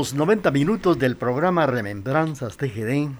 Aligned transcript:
los 0.00 0.14
90 0.14 0.50
minutos 0.50 0.98
del 0.98 1.14
programa 1.14 1.66
Remembranzas 1.66 2.56
TGD 2.56 3.10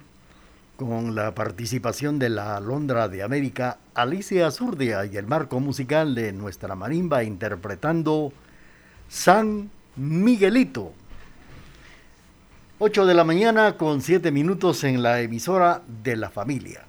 con 0.76 1.14
la 1.14 1.34
participación 1.34 2.18
de 2.18 2.30
la 2.30 2.58
Londra 2.58 3.06
de 3.08 3.22
América, 3.22 3.76
Alicia 3.92 4.50
Zurdia 4.50 5.04
y 5.04 5.18
el 5.18 5.26
marco 5.26 5.60
musical 5.60 6.14
de 6.14 6.32
nuestra 6.32 6.74
marimba 6.76 7.22
interpretando 7.22 8.32
San 9.10 9.70
Miguelito. 9.96 10.94
8 12.78 13.04
de 13.04 13.12
la 13.12 13.24
mañana 13.24 13.76
con 13.76 14.00
7 14.00 14.32
minutos 14.32 14.82
en 14.84 15.02
la 15.02 15.20
emisora 15.20 15.82
de 16.02 16.16
la 16.16 16.30
familia. 16.30 16.86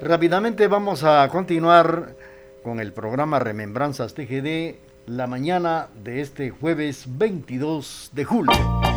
Rápidamente 0.00 0.68
vamos 0.68 1.02
a 1.02 1.28
continuar 1.30 2.14
con 2.62 2.78
el 2.78 2.92
programa 2.92 3.40
Remembranzas 3.40 4.14
TGD 4.14 4.89
la 5.10 5.26
mañana 5.26 5.88
de 6.04 6.20
este 6.20 6.50
jueves 6.50 7.04
22 7.08 8.10
de 8.12 8.24
julio. 8.24 8.89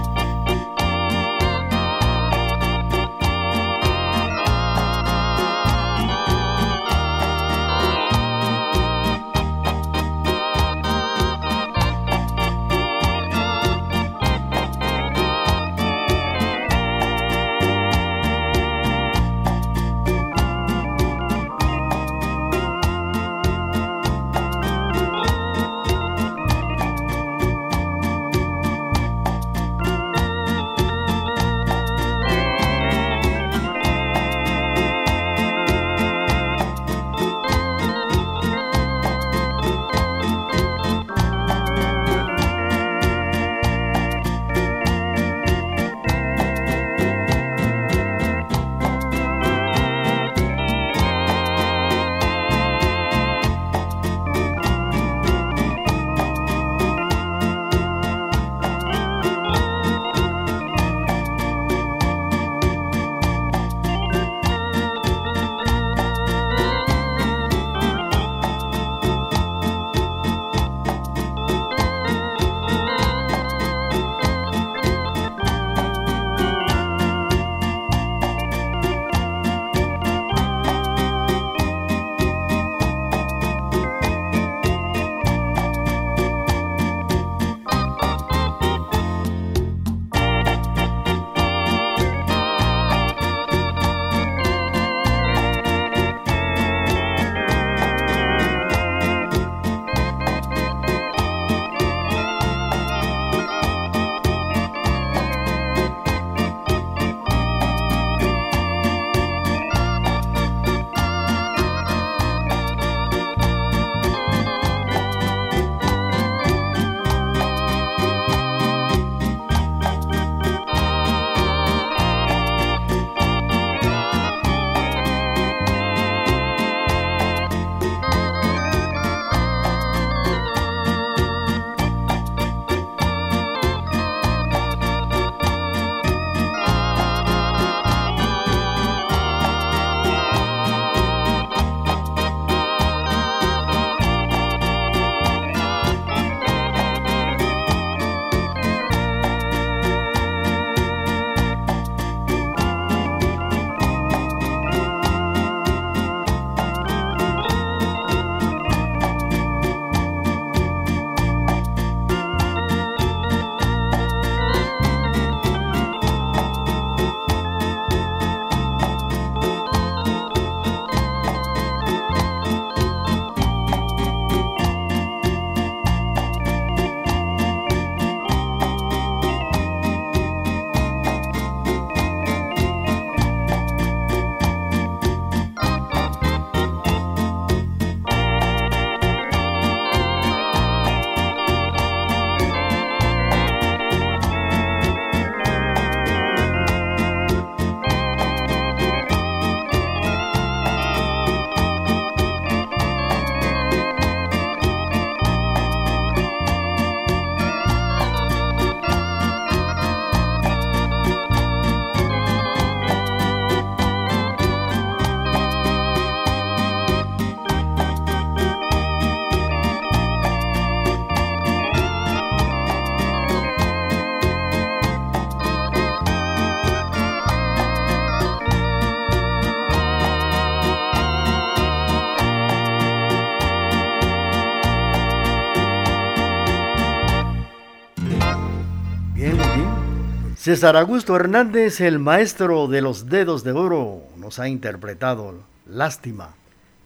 César 240.44 240.76
Augusto 240.76 241.16
Hernández, 241.16 241.80
el 241.80 242.00
maestro 242.00 242.68
de 242.68 242.82
los 242.82 243.08
dedos 243.08 243.46
de 243.46 243.54
oro, 243.54 244.04
nos 244.18 244.40
ha 244.40 244.50
interpretado 244.50 245.36
Lástima 245.66 246.36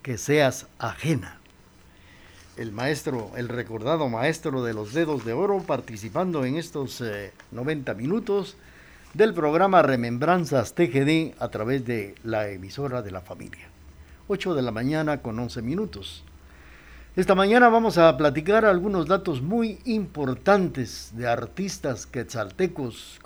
que 0.03 0.19
seas 0.19 0.67
ajena. 0.77 1.39
El 2.55 2.71
maestro, 2.71 3.31
el 3.35 3.49
recordado 3.49 4.09
maestro 4.09 4.63
de 4.63 4.75
los 4.75 4.93
dedos 4.93 5.25
de 5.25 5.33
oro, 5.33 5.63
participando 5.65 6.45
en 6.45 6.55
estos 6.55 7.03
90 7.49 7.91
eh, 7.91 7.95
minutos 7.95 8.57
del 9.15 9.33
programa 9.33 9.81
Remembranzas 9.81 10.75
TGD 10.75 11.33
a 11.41 11.47
través 11.47 11.83
de 11.83 12.13
la 12.23 12.49
emisora 12.49 13.01
de 13.01 13.09
la 13.09 13.21
familia. 13.21 13.69
8 14.27 14.53
de 14.53 14.61
la 14.61 14.71
mañana 14.71 15.23
con 15.23 15.39
11 15.39 15.63
minutos. 15.63 16.23
Esta 17.17 17.33
mañana 17.33 17.67
vamos 17.69 17.97
a 17.97 18.15
platicar 18.15 18.63
algunos 18.63 19.07
datos 19.07 19.41
muy 19.41 19.79
importantes 19.85 21.13
de 21.15 21.27
artistas 21.27 22.05
quetzaltecos, 22.05 23.19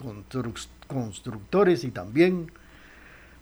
constructores 0.88 1.84
y 1.84 1.92
también 1.92 2.54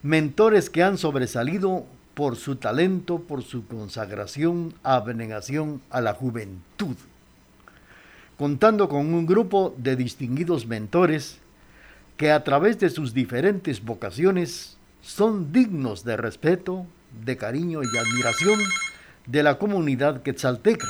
mentores 0.01 0.71
que 0.71 0.81
han 0.81 0.97
sobresalido 0.97 1.85
por 2.15 2.35
su 2.35 2.55
talento, 2.55 3.19
por 3.19 3.43
su 3.43 3.67
consagración, 3.67 4.73
abnegación 4.81 5.83
a 5.91 6.01
la 6.01 6.15
juventud. 6.15 6.95
Contando 8.35 8.89
con 8.89 9.13
un 9.13 9.27
grupo 9.27 9.75
de 9.77 9.95
distinguidos 9.95 10.65
mentores 10.65 11.37
que 12.17 12.31
a 12.31 12.43
través 12.43 12.79
de 12.79 12.89
sus 12.89 13.13
diferentes 13.13 13.85
vocaciones 13.85 14.79
son 15.03 15.51
dignos 15.51 16.03
de 16.03 16.17
respeto, 16.17 16.87
de 17.23 17.37
cariño 17.37 17.83
y 17.83 17.97
admiración 17.99 18.59
de 19.29 19.43
la 19.43 19.59
comunidad 19.59 20.23
quetzalteca. 20.23 20.87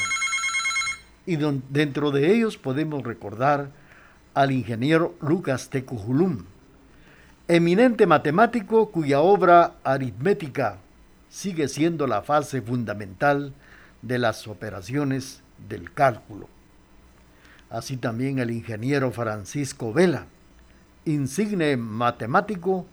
Y 1.26 1.38
dentro 1.70 2.12
de 2.12 2.34
ellos 2.34 2.58
podemos 2.58 3.04
recordar 3.04 3.70
al 4.34 4.52
ingeniero 4.52 5.16
Lucas 5.22 5.70
Tecujulum, 5.70 6.46
eminente 7.48 8.08
matemático 8.08 8.92
cuya 8.92 9.20
obra 9.20 9.74
aritmética 9.84 10.78
sigue 11.30 11.68
siendo 11.68 12.08
la 12.08 12.22
fase 12.22 12.62
fundamental 12.62 13.54
de 14.02 14.18
las 14.18 14.48
operaciones 14.48 15.42
del 15.68 15.92
cálculo. 15.92 16.48
Así 17.70 17.98
también 17.98 18.40
el 18.40 18.52
ingeniero 18.52 19.12
Francisco 19.12 19.92
Vela, 19.92 20.28
insigne 21.04 21.76
matemático, 21.76 22.88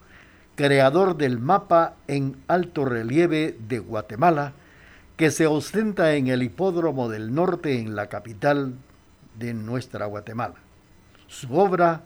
creador 0.57 1.17
del 1.17 1.39
mapa 1.39 1.95
en 2.09 2.37
alto 2.49 2.85
relieve 2.85 3.57
de 3.69 3.79
Guatemala, 3.79 4.53
que 5.17 5.31
se 5.31 5.47
ostenta 5.47 6.15
en 6.15 6.29
el 6.29 6.43
Hipódromo 6.43 7.09
del 7.09 7.35
Norte 7.35 7.79
en 7.79 7.97
la 7.97 8.09
capital 8.09 8.75
de 9.39 9.55
nuestra 9.55 10.07
Guatemala. 10.07 10.57
Su 11.27 11.57
obra 11.57 12.03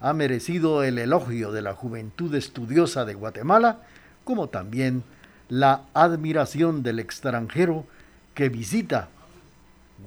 ha 0.00 0.12
merecido 0.12 0.82
el 0.82 0.98
elogio 0.98 1.52
de 1.52 1.62
la 1.62 1.74
juventud 1.74 2.34
estudiosa 2.34 3.04
de 3.04 3.14
Guatemala, 3.14 3.80
como 4.24 4.48
también 4.48 5.04
la 5.48 5.82
admiración 5.92 6.82
del 6.82 6.98
extranjero 6.98 7.86
que 8.34 8.48
visita 8.48 9.08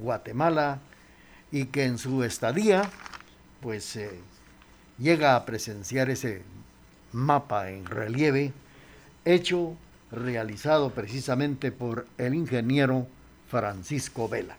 Guatemala 0.02 0.80
y 1.52 1.66
que 1.66 1.86
en 1.86 1.98
su 1.98 2.24
estadía 2.24 2.90
pues 3.62 3.96
eh, 3.96 4.20
llega 4.98 5.36
a 5.36 5.46
presenciar 5.46 6.10
ese 6.10 6.44
mapa 7.12 7.70
en 7.70 7.86
relieve 7.86 8.52
hecho 9.26 9.76
realizado 10.12 10.92
precisamente 10.92 11.72
por 11.72 12.08
el 12.18 12.34
ingeniero 12.34 13.08
Francisco 13.50 14.28
Vela. 14.28 14.56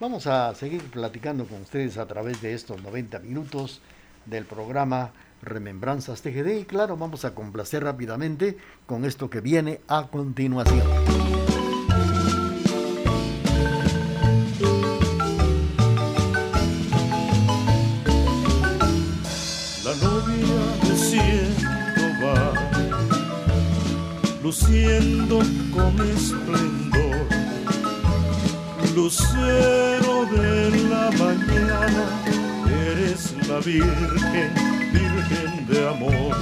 Vamos 0.00 0.26
a 0.26 0.54
seguir 0.54 0.82
platicando 0.90 1.44
con 1.46 1.62
ustedes 1.62 1.96
a 1.96 2.06
través 2.06 2.42
de 2.42 2.54
estos 2.54 2.82
90 2.82 3.20
minutos 3.20 3.80
del 4.26 4.44
programa 4.44 5.12
Remembranzas 5.42 6.22
TGD 6.22 6.60
y 6.60 6.64
claro, 6.64 6.96
vamos 6.96 7.24
a 7.24 7.34
complacer 7.34 7.84
rápidamente 7.84 8.56
con 8.86 9.04
esto 9.04 9.28
que 9.28 9.40
viene 9.40 9.80
a 9.88 10.08
continuación. 10.08 11.61
Luciendo 24.52 25.38
con 25.72 25.98
esplendor, 26.10 27.26
lucero 28.94 30.26
de 30.26 30.70
la 30.90 31.10
mañana, 31.12 32.04
eres 32.86 33.34
la 33.48 33.60
Virgen 33.60 34.52
virgen 34.92 35.66
de 35.66 35.88
amor. 35.88 36.36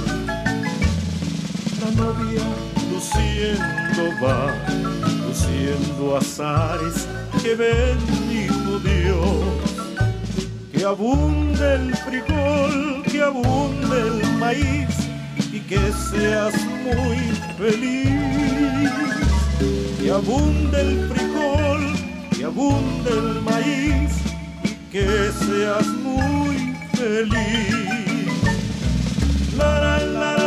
La 1.79 1.91
novia 2.03 2.43
luciendo 2.91 4.03
va, 4.21 4.57
luciendo 5.25 6.17
azares 6.17 7.07
que 7.41 7.55
bendijo 7.55 8.77
Dios. 8.79 9.71
Que 10.73 10.83
abunde 10.83 11.75
el 11.75 11.95
frijol, 11.95 13.03
que 13.09 13.21
abunde 13.21 14.01
el 14.01 14.37
maíz 14.37 15.00
que 15.71 15.93
seas 15.93 16.53
muy 16.83 17.19
feliz. 17.57 18.91
Que 20.01 20.11
abunde 20.11 20.81
el 20.81 21.09
frijol, 21.09 21.81
que 22.35 22.43
abunde 22.43 23.09
el 23.09 23.41
maíz 23.41 24.11
que 24.91 25.07
seas 25.47 25.87
muy 25.87 26.75
feliz. 26.97 28.27
la 29.55 29.79
la 29.79 29.97
la 30.05 30.40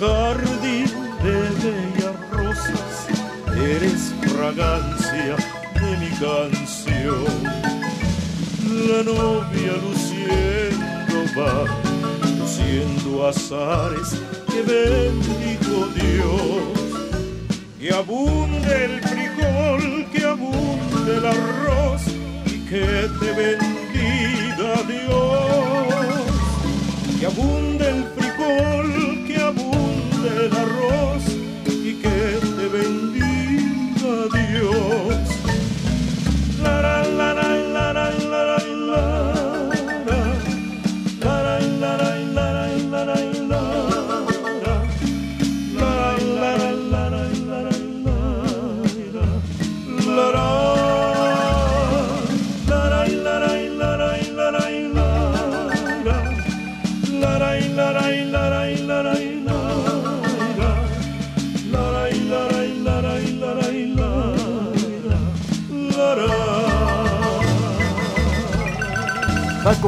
jardín 0.00 0.86
de 1.22 1.34
bellas 1.60 2.16
rosas, 2.30 3.06
eres 3.54 4.14
fragancia 4.32 5.36
de 5.74 5.90
mi 5.98 6.08
canción. 6.18 7.42
La 8.88 9.02
novia 9.02 9.72
luciendo 9.84 11.18
va, 11.36 11.66
luciendo 12.38 13.28
azares 13.28 14.16
que 14.50 14.62
bendijo 14.62 15.76
Dios. 15.94 16.80
Que 17.78 17.90
abunde 17.92 18.84
el 18.84 19.00
frijol, 19.02 20.06
que 20.12 20.24
abunde 20.24 21.16
el 21.18 21.26
arroz 21.26 22.02
y 22.46 22.58
que 22.70 22.86
te 23.20 23.32
bendiga 23.42 24.72
Dios. 24.88 26.00
Que 27.18 27.26
abunde 27.26 27.79
abunde 30.40 30.46
el 30.46 30.56
arroz 30.56 31.09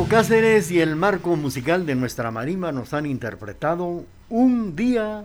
Cáceres 0.00 0.70
y 0.70 0.80
el 0.80 0.96
marco 0.96 1.36
musical 1.36 1.84
de 1.84 1.94
nuestra 1.94 2.30
marimba 2.30 2.72
nos 2.72 2.94
han 2.94 3.04
interpretado 3.04 4.04
Un 4.30 4.74
día 4.74 5.24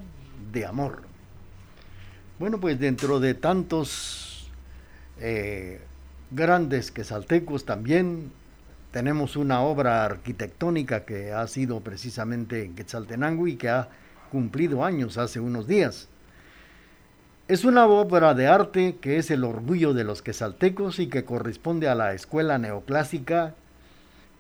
de 0.52 0.66
amor. 0.66 1.04
Bueno, 2.38 2.60
pues 2.60 2.78
dentro 2.78 3.22
de 3.22 3.34
tantos 3.34 4.50
eh, 5.20 5.80
grandes 6.32 6.92
quesaltecos 6.92 7.66
también 7.66 8.32
tenemos 8.92 9.38
una 9.38 9.62
obra 9.62 10.04
arquitectónica 10.04 11.06
que 11.06 11.32
ha 11.32 11.48
sido 11.48 11.80
precisamente 11.80 12.66
en 12.66 12.76
Quetzaltenango 12.76 13.48
y 13.48 13.56
que 13.56 13.70
ha 13.70 13.88
cumplido 14.32 14.84
años 14.84 15.18
hace 15.18 15.40
unos 15.40 15.68
días. 15.68 16.10
Es 17.48 17.64
una 17.64 17.88
obra 17.88 18.34
de 18.34 18.48
arte 18.48 18.98
que 19.00 19.18
es 19.18 19.32
el 19.32 19.46
orgullo 19.46 19.94
de 19.94 20.04
los 20.04 20.22
quesaltecos 20.22 21.00
y 21.00 21.08
que 21.08 21.24
corresponde 21.24 21.88
a 21.88 21.96
la 21.96 22.14
escuela 22.14 22.58
neoclásica 22.58 23.56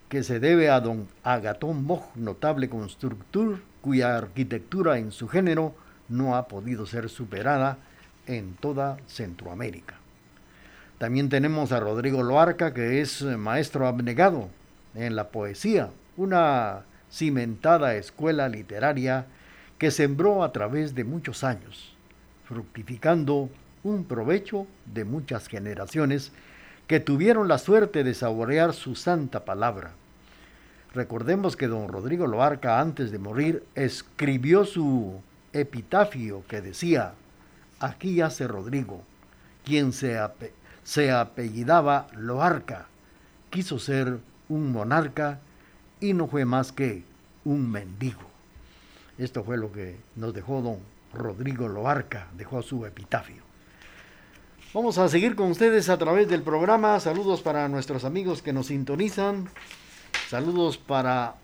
que 0.09 0.23
se 0.23 0.39
debe 0.39 0.69
a 0.69 0.79
don 0.79 1.07
Agatón 1.23 1.87
Boch, 1.87 2.15
notable 2.15 2.69
constructor 2.69 3.59
cuya 3.81 4.17
arquitectura 4.17 4.97
en 4.97 5.11
su 5.11 5.27
género 5.27 5.75
no 6.09 6.35
ha 6.35 6.47
podido 6.47 6.85
ser 6.85 7.09
superada 7.09 7.77
en 8.25 8.53
toda 8.55 8.97
Centroamérica. 9.07 9.95
También 10.97 11.29
tenemos 11.29 11.71
a 11.71 11.79
Rodrigo 11.79 12.23
Loarca, 12.23 12.73
que 12.73 13.01
es 13.01 13.21
maestro 13.21 13.87
abnegado 13.87 14.49
en 14.95 15.15
la 15.15 15.29
poesía, 15.29 15.89
una 16.15 16.83
cimentada 17.11 17.95
escuela 17.95 18.49
literaria 18.49 19.27
que 19.77 19.91
sembró 19.91 20.43
a 20.43 20.51
través 20.51 20.95
de 20.95 21.03
muchos 21.03 21.43
años, 21.43 21.95
fructificando 22.45 23.49
un 23.83 24.05
provecho 24.05 24.65
de 24.85 25.05
muchas 25.05 25.47
generaciones 25.47 26.31
que 26.87 26.99
tuvieron 27.01 27.49
la 27.49 27.57
suerte 27.57 28.03
de 28.03 28.13
saborear 28.13 28.73
su 28.73 28.95
santa 28.95 29.43
palabra. 29.43 29.91
Recordemos 30.93 31.57
que 31.57 31.67
don 31.67 31.89
Rodrigo 31.89 32.27
Loarca, 32.27 32.79
antes 32.79 33.11
de 33.11 33.19
morir, 33.19 33.63
escribió 33.75 34.63
su 34.63 35.21
epitafio 35.51 36.43
que 36.47 36.61
decía, 36.61 37.13
aquí 37.79 38.15
yace 38.15 38.47
Rodrigo, 38.47 39.03
quien 39.65 39.91
se, 39.91 40.17
se 40.83 41.11
apellidaba 41.11 42.07
Loarca, 42.15 42.87
quiso 43.49 43.79
ser 43.79 44.19
un 44.47 44.71
monarca 44.71 45.39
y 45.99 46.13
no 46.13 46.27
fue 46.27 46.45
más 46.45 46.71
que 46.71 47.03
un 47.43 47.69
mendigo. 47.69 48.21
Esto 49.17 49.43
fue 49.43 49.57
lo 49.57 49.71
que 49.71 49.97
nos 50.15 50.33
dejó 50.33 50.61
don 50.61 50.79
Rodrigo 51.13 51.67
Loarca, 51.67 52.27
dejó 52.37 52.61
su 52.61 52.85
epitafio. 52.85 53.46
Vamos 54.73 54.97
a 54.97 55.07
seguir 55.07 55.35
con 55.35 55.51
ustedes 55.51 55.87
a 55.89 55.97
través 55.97 56.27
del 56.27 56.41
programa. 56.41 56.99
Saludos 56.99 57.41
para 57.41 57.69
nuestros 57.69 58.03
amigos 58.03 58.41
que 58.41 58.51
nos 58.51 58.67
sintonizan. 58.67 59.49
Saludos 60.29 60.77
para 60.77 61.35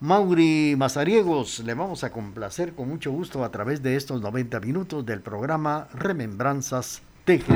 Mauri 0.00 0.74
Mazariegos. 0.76 1.60
Le 1.60 1.74
vamos 1.74 2.04
a 2.04 2.10
complacer 2.10 2.72
con 2.72 2.88
mucho 2.88 3.12
gusto 3.12 3.44
a 3.44 3.50
través 3.50 3.82
de 3.82 3.96
estos 3.96 4.22
90 4.22 4.60
minutos 4.60 5.04
del 5.04 5.20
programa 5.20 5.88
Remembranzas 5.92 7.02
Teje. 7.26 7.54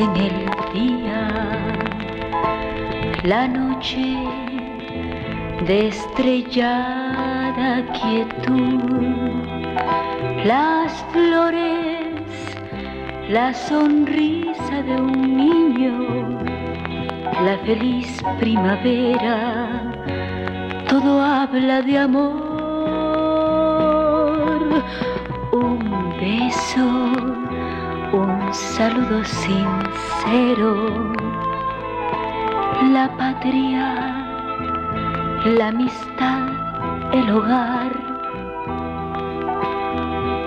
En 0.00 0.16
el 0.16 0.46
día, 0.72 1.28
la 3.22 3.46
noche 3.46 4.16
de 5.66 5.88
estrellada 5.88 7.84
quietud, 7.92 8.80
las 10.44 11.04
flores, 11.12 12.24
la 13.28 13.52
sonrisa 13.52 14.82
de 14.82 14.96
un 14.96 15.36
niño, 15.36 16.40
la 17.44 17.58
feliz 17.66 18.22
primavera, 18.38 19.82
todo 20.88 21.22
habla 21.22 21.82
de 21.82 21.98
amor. 21.98 22.50
Beso, 26.20 27.49
un 28.50 28.54
saludo 28.54 29.22
sincero, 29.24 30.74
la 32.92 33.08
patria, 33.16 33.86
la 35.44 35.68
amistad, 35.68 36.48
el 37.12 37.30
hogar, 37.30 37.92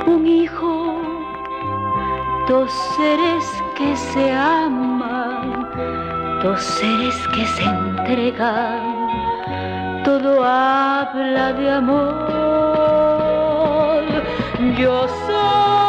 un 0.06 0.28
hijo, 0.28 0.98
dos 2.50 2.70
seres 2.98 3.46
que 3.78 3.96
se 3.96 4.34
aman, 4.34 5.70
dos 6.44 6.62
seres 6.62 7.16
que 7.34 7.46
se 7.46 7.64
entregan, 7.64 8.82
todo 10.04 10.44
habla 10.44 11.54
de 11.54 11.72
amor. 11.72 12.24
Yo 14.78 15.08
soy 15.08 15.83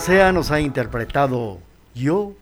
Sea 0.00 0.32
nos 0.32 0.50
ha 0.50 0.60
interpretado 0.60 1.58
Yo 1.94 2.32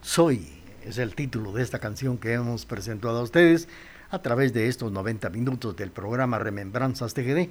Soy, 0.00 0.48
es 0.84 0.96
el 0.96 1.16
título 1.16 1.50
de 1.50 1.64
esta 1.64 1.80
canción 1.80 2.18
que 2.18 2.34
hemos 2.34 2.66
presentado 2.66 3.18
a 3.18 3.22
ustedes 3.22 3.66
a 4.10 4.22
través 4.22 4.52
de 4.52 4.68
estos 4.68 4.92
90 4.92 5.28
minutos 5.30 5.74
del 5.74 5.90
programa 5.90 6.38
Remembranzas 6.38 7.12
TGD. 7.12 7.48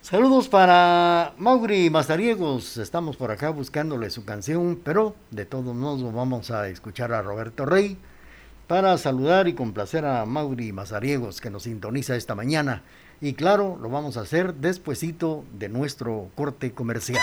Saludos 0.00 0.48
para 0.48 1.34
Mauri 1.38 1.88
Mazariegos, 1.88 2.78
estamos 2.78 3.16
por 3.16 3.30
acá 3.30 3.50
buscándole 3.50 4.10
su 4.10 4.24
canción, 4.24 4.80
pero 4.82 5.14
de 5.30 5.46
todos 5.46 5.76
modos 5.76 6.12
vamos 6.12 6.50
a 6.50 6.68
escuchar 6.68 7.12
a 7.12 7.22
Roberto 7.22 7.64
Rey 7.64 7.96
para 8.66 8.98
saludar 8.98 9.46
y 9.46 9.54
complacer 9.54 10.04
a 10.04 10.26
Mauri 10.26 10.72
Mazariegos 10.72 11.40
que 11.40 11.50
nos 11.50 11.62
sintoniza 11.62 12.16
esta 12.16 12.34
mañana. 12.34 12.82
Y 13.20 13.34
claro, 13.34 13.78
lo 13.80 13.88
vamos 13.88 14.16
a 14.16 14.22
hacer 14.22 14.54
despuesito 14.54 15.44
de 15.56 15.68
nuestro 15.68 16.28
corte 16.34 16.72
comercial. 16.72 17.22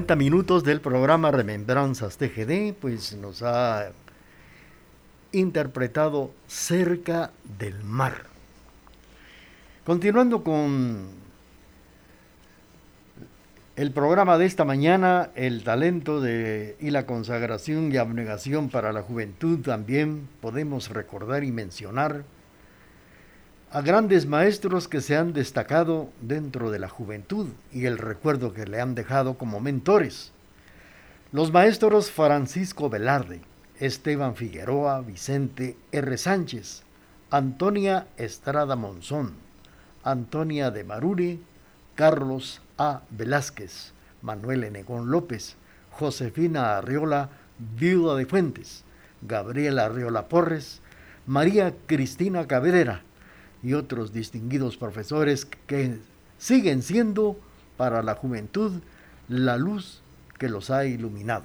50 0.00 0.16
minutos 0.16 0.64
del 0.64 0.80
programa 0.80 1.30
Remembranzas 1.30 2.16
TGD, 2.16 2.72
pues 2.72 3.14
nos 3.16 3.42
ha 3.42 3.90
interpretado 5.30 6.30
Cerca 6.46 7.32
del 7.58 7.84
Mar. 7.84 8.24
Continuando 9.84 10.42
con 10.42 11.08
el 13.76 13.92
programa 13.92 14.38
de 14.38 14.46
esta 14.46 14.64
mañana, 14.64 15.32
el 15.34 15.64
talento 15.64 16.26
y 16.26 16.90
la 16.90 17.04
consagración 17.04 17.92
y 17.92 17.98
abnegación 17.98 18.70
para 18.70 18.94
la 18.94 19.02
juventud, 19.02 19.60
también 19.60 20.26
podemos 20.40 20.88
recordar 20.88 21.44
y 21.44 21.52
mencionar 21.52 22.24
a 23.72 23.82
grandes 23.82 24.26
maestros 24.26 24.88
que 24.88 25.00
se 25.00 25.16
han 25.16 25.32
destacado 25.32 26.10
dentro 26.20 26.72
de 26.72 26.80
la 26.80 26.88
juventud 26.88 27.50
y 27.72 27.86
el 27.86 27.98
recuerdo 27.98 28.52
que 28.52 28.66
le 28.66 28.80
han 28.80 28.96
dejado 28.96 29.34
como 29.38 29.60
mentores. 29.60 30.32
Los 31.30 31.52
maestros 31.52 32.10
Francisco 32.10 32.90
Velarde, 32.90 33.42
Esteban 33.78 34.34
Figueroa, 34.34 35.02
Vicente 35.02 35.76
R. 35.92 36.18
Sánchez, 36.18 36.82
Antonia 37.30 38.08
Estrada 38.16 38.74
Monzón, 38.74 39.34
Antonia 40.02 40.72
de 40.72 40.82
Maruri, 40.82 41.40
Carlos 41.94 42.62
A. 42.76 43.02
Velázquez, 43.10 43.92
Manuel 44.20 44.64
Enegón 44.64 45.12
López, 45.12 45.54
Josefina 45.92 46.76
Arriola, 46.76 47.28
viuda 47.76 48.16
de 48.16 48.26
Fuentes, 48.26 48.82
Gabriela 49.22 49.84
Arriola 49.84 50.26
Porres, 50.26 50.80
María 51.24 51.72
Cristina 51.86 52.48
Cabrera 52.48 53.04
y 53.62 53.74
otros 53.74 54.12
distinguidos 54.12 54.76
profesores 54.76 55.46
que 55.66 55.98
siguen 56.38 56.82
siendo 56.82 57.38
para 57.76 58.02
la 58.02 58.14
juventud 58.14 58.80
la 59.28 59.56
luz 59.56 60.02
que 60.38 60.48
los 60.48 60.70
ha 60.70 60.86
iluminado. 60.86 61.44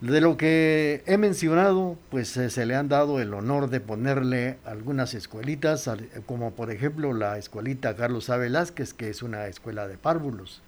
De 0.00 0.20
lo 0.20 0.36
que 0.36 1.02
he 1.06 1.16
mencionado, 1.16 1.96
pues 2.10 2.36
eh, 2.36 2.50
se 2.50 2.66
le 2.66 2.74
han 2.74 2.88
dado 2.88 3.20
el 3.20 3.32
honor 3.32 3.70
de 3.70 3.80
ponerle 3.80 4.58
algunas 4.66 5.14
escuelitas, 5.14 5.88
como 6.26 6.50
por 6.50 6.70
ejemplo 6.70 7.14
la 7.14 7.38
escuelita 7.38 7.96
Carlos 7.96 8.28
A. 8.28 8.36
Velázquez, 8.36 8.92
que 8.92 9.08
es 9.08 9.22
una 9.22 9.46
escuela 9.46 9.88
de 9.88 9.96
párvulos, 9.96 10.60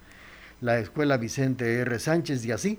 la 0.63 0.79
escuela 0.79 1.19
Vicente 1.19 1.81
R. 1.81 1.99
Sánchez 1.99 2.47
y 2.47 2.53
así, 2.53 2.79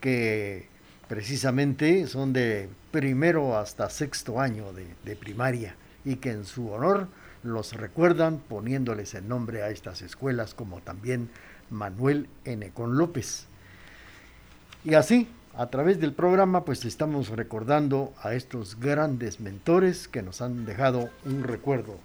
que 0.00 0.66
precisamente 1.06 2.08
son 2.08 2.32
de 2.32 2.68
primero 2.90 3.56
hasta 3.56 3.88
sexto 3.88 4.40
año 4.40 4.72
de, 4.72 4.86
de 5.04 5.14
primaria 5.14 5.76
y 6.04 6.16
que 6.16 6.30
en 6.30 6.44
su 6.44 6.70
honor 6.70 7.08
los 7.42 7.72
recuerdan 7.72 8.38
poniéndoles 8.38 9.14
el 9.14 9.28
nombre 9.28 9.62
a 9.62 9.70
estas 9.70 10.02
escuelas, 10.02 10.54
como 10.54 10.80
también 10.80 11.30
Manuel 11.70 12.28
N. 12.44 12.70
Con 12.70 12.96
López. 12.96 13.46
Y 14.84 14.94
así, 14.94 15.28
a 15.54 15.66
través 15.66 16.00
del 16.00 16.12
programa 16.12 16.64
pues 16.64 16.84
estamos 16.84 17.28
recordando 17.28 18.12
a 18.22 18.34
estos 18.34 18.80
grandes 18.80 19.40
mentores 19.40 20.08
que 20.08 20.22
nos 20.22 20.40
han 20.40 20.64
dejado 20.64 21.10
un 21.24 21.42
recuerdo 21.44 21.98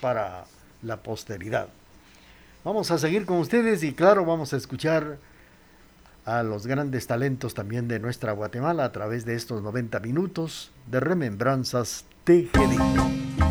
para 0.00 0.44
la 0.82 1.02
posteridad. 1.02 1.68
Vamos 2.64 2.90
a 2.90 2.98
seguir 2.98 3.26
con 3.26 3.38
ustedes 3.38 3.82
y 3.82 3.92
claro, 3.92 4.24
vamos 4.24 4.52
a 4.54 4.56
escuchar 4.56 5.18
a 6.24 6.42
los 6.42 6.66
grandes 6.66 7.06
talentos 7.06 7.54
también 7.54 7.86
de 7.88 8.00
nuestra 8.00 8.32
Guatemala 8.32 8.84
a 8.84 8.92
través 8.92 9.24
de 9.24 9.34
estos 9.34 9.62
90 9.62 10.00
minutos 10.00 10.72
de 10.90 11.00
remembranzas 11.00 12.06
TGD. 12.24 13.43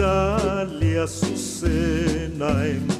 Amigdalia, 0.00 1.02
Azucena 1.04 2.66
en 2.66 2.80
flor. 2.88 2.99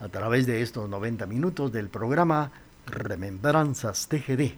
a 0.00 0.08
través 0.08 0.46
de 0.46 0.62
estos 0.62 0.88
90 0.88 1.26
minutos 1.26 1.70
del 1.72 1.88
programa 1.88 2.50
Remembranzas 2.86 4.08
TGD. 4.08 4.54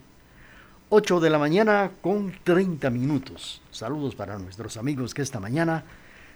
8 0.89 1.19
de 1.19 1.29
la 1.29 1.37
mañana 1.37 1.91
con 2.01 2.33
30 2.43 2.89
minutos. 2.89 3.61
Saludos 3.71 4.15
para 4.15 4.39
nuestros 4.39 4.77
amigos 4.77 5.13
que 5.13 5.21
esta 5.21 5.39
mañana 5.39 5.83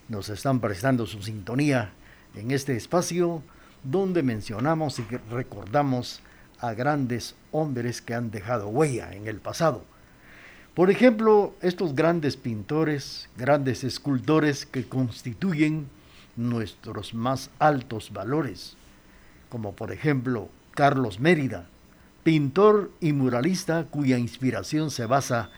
nos 0.10 0.30
están 0.30 0.60
prestando 0.60 1.06
su 1.06 1.24
sintonía 1.24 1.91
en 2.36 2.52
este 2.52 2.76
espacio 2.76 3.41
donde 3.84 4.24
mencionamos 4.24 5.00
y 5.00 5.04
recordamos 5.32 6.22
a 6.60 6.74
grandes 6.74 7.36
hombres 7.52 8.02
que 8.02 8.13
han 8.13 8.30
dejado 8.30 8.67
huella 8.67 9.13
en 9.13 9.28
el 9.28 9.39
pasado 9.39 9.84
por 10.78 10.91
ejemplo, 10.91 11.56
estos 11.63 11.96
grandes 11.96 12.38
pintores, 12.38 13.30
grandes 13.36 13.84
escultores 13.84 14.67
que 14.67 14.88
constituyen 14.88 15.89
nuestros 16.36 17.15
más 17.15 17.50
altos 17.58 18.13
valores, 18.13 18.78
como 19.50 19.74
por 19.74 19.92
ejemplo 19.92 20.50
Carlos 20.72 21.20
Mérida, 21.20 21.68
pintor 22.24 22.92
y 23.00 23.14
muralista 23.14 23.86
cuya 23.86 24.18
inspiración 24.18 24.92
se 24.92 25.06
basa 25.06 25.50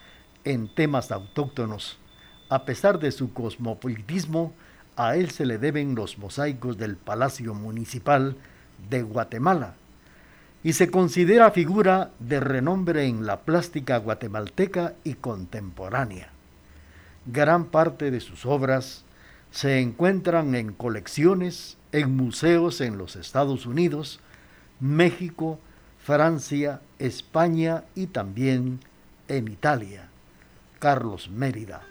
en 0.43 0.73
temas 0.73 1.11
autóctonos. 1.11 1.97
A 2.49 2.65
pesar 2.65 2.99
de 2.99 3.11
su 3.11 3.33
cosmopolitismo, 3.33 4.53
A 4.95 5.15
él 5.15 5.31
se 5.31 5.45
le 5.45 5.57
deben 5.57 5.95
los 5.95 6.17
mosaicos 6.17 6.77
del 6.77 6.97
Palacio 6.97 7.53
Municipal 7.53 8.35
de 8.89 9.01
Guatemala 9.01 9.75
y 10.61 10.73
se 10.73 10.91
considera 10.91 11.51
figura 11.51 12.11
de 12.19 12.41
renombre 12.41 13.05
en 13.05 13.25
la 13.25 13.39
plástica 13.39 13.95
guatemalteca 13.97 14.95
y 15.05 15.13
contemporánea. 15.13 16.29
Gran 17.25 17.65
parte 17.65 18.11
de 18.11 18.19
sus 18.19 18.45
obras 18.45 19.05
se 19.51 19.79
encuentran 19.79 20.53
en 20.55 20.73
colecciones 20.73 21.77
en 21.91 22.15
museos 22.15 22.81
en 22.81 22.97
los 22.97 23.15
Estados 23.15 23.65
Unidos, 23.65 24.19
México, 24.79 25.59
Francia, 26.03 26.81
España 26.99 27.83
y 27.95 28.07
también 28.07 28.79
en 29.27 29.47
Italia. 29.47 30.09
Carlos 30.79 31.29
Mérida, 31.29 31.81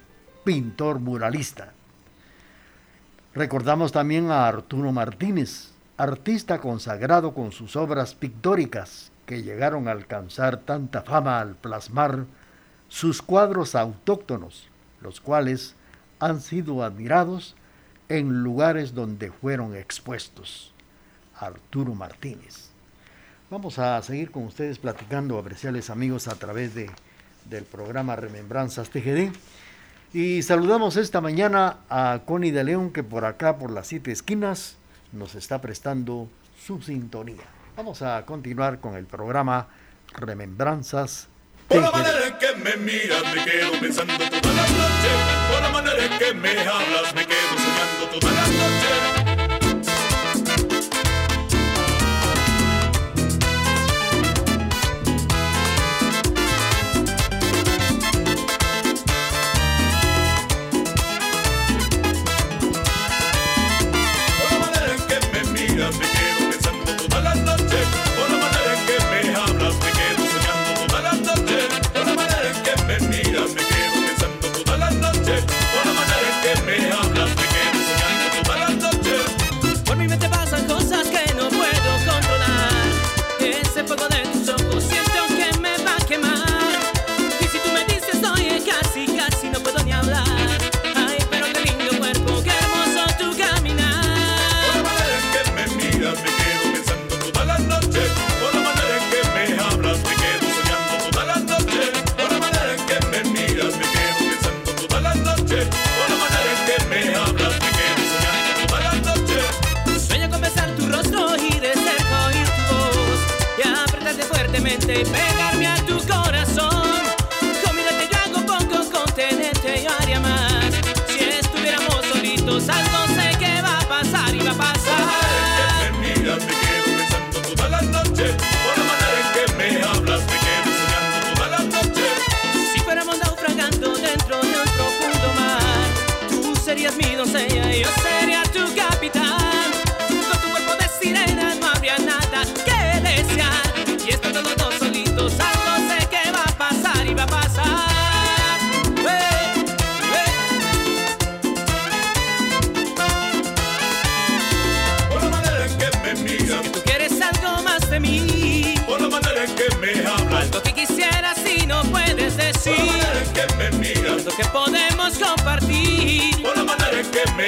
pintor 0.44 0.98
muralista. 0.98 1.72
Recordamos 3.34 3.92
también 3.92 4.30
a 4.30 4.48
Arturo 4.48 4.92
Martínez, 4.92 5.72
artista 5.98 6.58
consagrado 6.58 7.34
con 7.34 7.52
sus 7.52 7.76
obras 7.76 8.14
pictóricas 8.14 9.12
que 9.26 9.42
llegaron 9.42 9.88
a 9.88 9.92
alcanzar 9.92 10.60
tanta 10.60 11.02
fama 11.02 11.38
al 11.38 11.54
plasmar 11.54 12.24
sus 12.88 13.20
cuadros 13.20 13.74
autóctonos, 13.74 14.68
los 15.02 15.20
cuales 15.20 15.74
han 16.18 16.40
sido 16.40 16.82
admirados 16.82 17.54
en 18.08 18.42
lugares 18.42 18.94
donde 18.94 19.30
fueron 19.30 19.76
expuestos. 19.76 20.72
Arturo 21.38 21.94
Martínez. 21.94 22.70
Vamos 23.50 23.78
a 23.78 24.00
seguir 24.02 24.30
con 24.30 24.44
ustedes 24.44 24.78
platicando, 24.78 25.38
apreciables 25.38 25.88
amigos, 25.90 26.28
a 26.28 26.34
través 26.34 26.74
de, 26.74 26.90
del 27.48 27.64
programa 27.64 28.16
Remembranzas 28.16 28.90
TGD. 28.90 29.32
Y 30.12 30.42
saludamos 30.42 30.96
esta 30.96 31.20
mañana 31.20 31.78
a 31.88 32.22
Connie 32.24 32.50
de 32.50 32.64
León, 32.64 32.92
que 32.92 33.02
por 33.02 33.24
acá, 33.24 33.58
por 33.58 33.70
las 33.70 33.86
siete 33.86 34.10
esquinas, 34.10 34.76
nos 35.12 35.34
está 35.34 35.60
prestando 35.60 36.28
su 36.60 36.82
sintonía. 36.82 37.44
Vamos 37.76 38.02
a 38.02 38.24
continuar 38.26 38.80
con 38.80 38.96
el 38.96 39.06
programa 39.06 39.68
Remembranzas 40.14 41.28
por 41.68 41.82
la 41.82 41.90
manera 41.90 42.26
en 42.26 42.38
que 42.38 42.54
me 42.56 42.76
miras 42.78 43.22
me 43.34 43.44
quedo 43.44 43.72
pensando 43.78 44.14
todas 44.16 44.56
las 44.56 44.70
noches. 44.70 45.12
Por 45.52 45.62
la 45.62 45.68
manera 45.70 46.04
en 46.06 46.18
que 46.18 46.32
me 46.32 46.60
hablas 46.60 47.14
me 47.14 47.26
quedo 47.26 47.47
soñando 47.98 49.27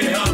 Yeah. 0.02 0.29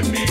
Las 0.00 0.12
noches. 0.12 0.29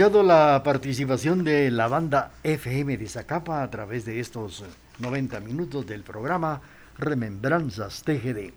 Escuchado 0.00 0.22
la 0.22 0.62
participación 0.64 1.44
de 1.44 1.70
la 1.70 1.86
banda 1.86 2.30
FM 2.42 2.96
de 2.96 3.06
Zacapa 3.06 3.62
a 3.62 3.70
través 3.70 4.06
de 4.06 4.18
estos 4.18 4.64
90 4.98 5.40
minutos 5.40 5.86
del 5.86 6.04
programa 6.04 6.62
Remembranzas 6.96 8.02
TGD. 8.02 8.54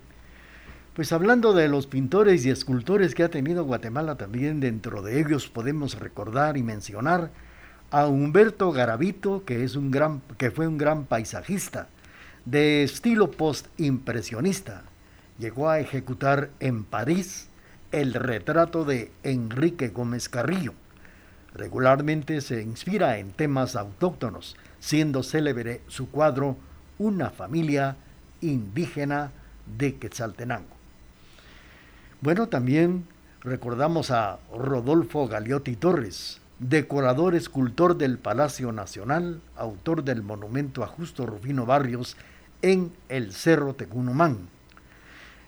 Pues 0.96 1.12
hablando 1.12 1.52
de 1.52 1.68
los 1.68 1.86
pintores 1.86 2.46
y 2.46 2.50
escultores 2.50 3.14
que 3.14 3.24
ha 3.24 3.30
tenido 3.30 3.66
Guatemala 3.66 4.16
también, 4.16 4.62
dentro 4.62 5.02
de 5.02 5.20
ellos 5.20 5.50
podemos 5.50 6.00
recordar 6.00 6.56
y 6.56 6.64
mencionar 6.64 7.30
a 7.92 8.08
Humberto 8.08 8.72
Garavito, 8.72 9.44
que, 9.44 9.66
es 9.66 9.76
un 9.76 9.92
gran, 9.92 10.22
que 10.38 10.50
fue 10.50 10.66
un 10.66 10.78
gran 10.78 11.04
paisajista 11.04 11.90
de 12.46 12.84
estilo 12.84 13.32
post-impresionista. 13.32 14.84
Llegó 15.40 15.70
a 15.70 15.82
ejecutar 15.82 16.52
en 16.62 16.86
París 16.86 17.50
el 17.92 18.14
retrato 18.14 18.86
de 18.86 19.12
Enrique 19.24 19.90
Gómez 19.90 20.30
Carrillo. 20.30 20.74
Regularmente 21.54 22.42
se 22.42 22.62
inspira 22.62 23.18
en 23.20 23.32
temas 23.32 23.76
autóctonos, 23.76 24.56
siendo 24.80 25.24
célebre 25.24 25.82
su 25.88 26.10
cuadro 26.10 26.58
Una 26.98 27.30
familia 27.30 27.96
indígena 28.42 29.32
de 29.78 29.96
Quetzaltenango. 29.96 30.76
Bueno, 32.22 32.48
también 32.48 33.06
recordamos 33.42 34.10
a 34.10 34.40
Rodolfo 34.56 35.28
Galiotti 35.28 35.76
Torres, 35.76 36.40
decorador 36.60 37.36
escultor 37.36 37.98
del 37.98 38.18
Palacio 38.18 38.72
Nacional, 38.72 39.42
autor 39.56 40.04
del 40.04 40.24
monumento 40.24 40.84
a 40.84 40.88
Justo 40.88 41.26
Rufino 41.26 41.66
Barrios 41.66 42.16
en 42.62 42.94
el 43.10 43.34
Cerro 43.34 43.76
Tecunumán, 43.76 44.48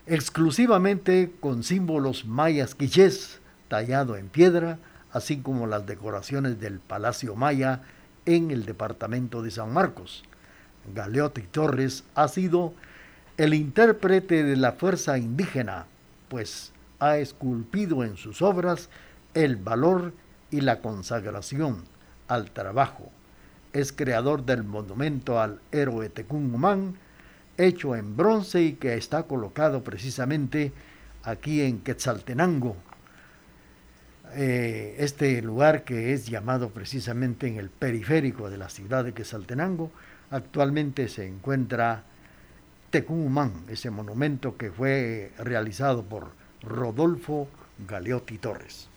exclusivamente 0.05 1.31
con 1.39 1.63
símbolos 1.63 2.25
mayas 2.25 2.75
quichés 2.75 3.39
tallado 3.69 4.17
en 4.17 4.27
piedra, 4.27 4.77
así 5.15 5.37
como 5.37 5.65
las 5.65 5.85
decoraciones 5.85 6.59
del 6.59 6.79
Palacio 6.79 7.37
Maya 7.37 7.83
en 8.25 8.51
el 8.51 8.65
departamento 8.65 9.41
de 9.41 9.49
San 9.49 9.71
Marcos. 9.71 10.25
Galeotti 10.93 11.43
Torres 11.43 12.03
ha 12.15 12.27
sido 12.27 12.73
el 13.37 13.53
intérprete 13.53 14.43
de 14.43 14.57
la 14.57 14.73
fuerza 14.73 15.17
indígena, 15.17 15.85
pues 16.27 16.73
ha 16.99 17.15
esculpido 17.15 18.03
en 18.03 18.17
sus 18.17 18.41
obras 18.41 18.89
el 19.33 19.55
valor 19.55 20.11
y 20.51 20.59
la 20.59 20.81
consagración 20.81 21.85
al 22.27 22.51
trabajo. 22.51 23.09
Es 23.71 23.93
creador 23.93 24.45
del 24.45 24.65
monumento 24.65 25.39
al 25.39 25.61
héroe 25.71 26.09
Tecumumán, 26.09 26.95
hecho 27.57 27.95
en 27.95 28.17
bronce 28.17 28.63
y 28.63 28.73
que 28.73 28.95
está 28.95 29.23
colocado 29.23 29.81
precisamente 29.81 30.73
aquí 31.23 31.61
en 31.61 31.79
Quetzaltenango, 31.79 32.75
eh, 34.35 34.95
este 34.99 35.41
lugar 35.41 35.83
que 35.83 36.13
es 36.13 36.27
llamado 36.27 36.69
precisamente 36.69 37.47
en 37.47 37.57
el 37.57 37.69
periférico 37.69 38.49
de 38.49 38.57
la 38.57 38.69
ciudad 38.69 39.05
de 39.05 39.13
Quetzaltenango, 39.13 39.91
actualmente 40.29 41.07
se 41.07 41.25
encuentra 41.25 42.03
Tecumumán, 42.89 43.63
ese 43.69 43.89
monumento 43.89 44.57
que 44.57 44.71
fue 44.71 45.31
realizado 45.37 46.03
por 46.03 46.31
Rodolfo 46.61 47.47
Galeotti 47.87 48.37
Torres. 48.37 48.89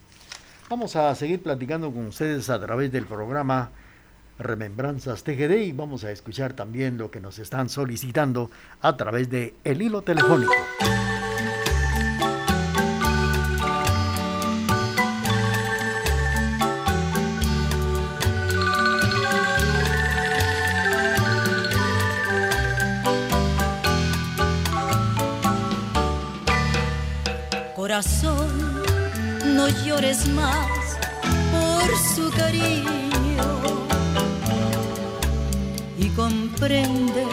Vamos 0.68 0.96
a 0.96 1.14
seguir 1.14 1.42
platicando 1.42 1.92
con 1.92 2.06
ustedes 2.06 2.50
a 2.50 2.60
través 2.60 2.92
del 2.92 3.06
programa 3.06 3.70
Remembranzas 4.38 5.24
TGD 5.24 5.62
y 5.62 5.72
vamos 5.72 6.04
a 6.04 6.12
escuchar 6.12 6.52
también 6.52 6.98
lo 6.98 7.10
que 7.10 7.20
nos 7.20 7.38
están 7.38 7.68
solicitando 7.68 8.50
a 8.80 8.96
través 8.96 9.30
de 9.30 9.54
el 9.64 9.82
hilo 9.82 10.02
telefónico. 10.02 10.52
No 29.44 29.68
llores 29.84 30.26
más 30.28 30.68
por 31.52 31.88
su 32.14 32.30
cariño 32.36 32.98
y 35.98 36.08
comprende 36.10 37.26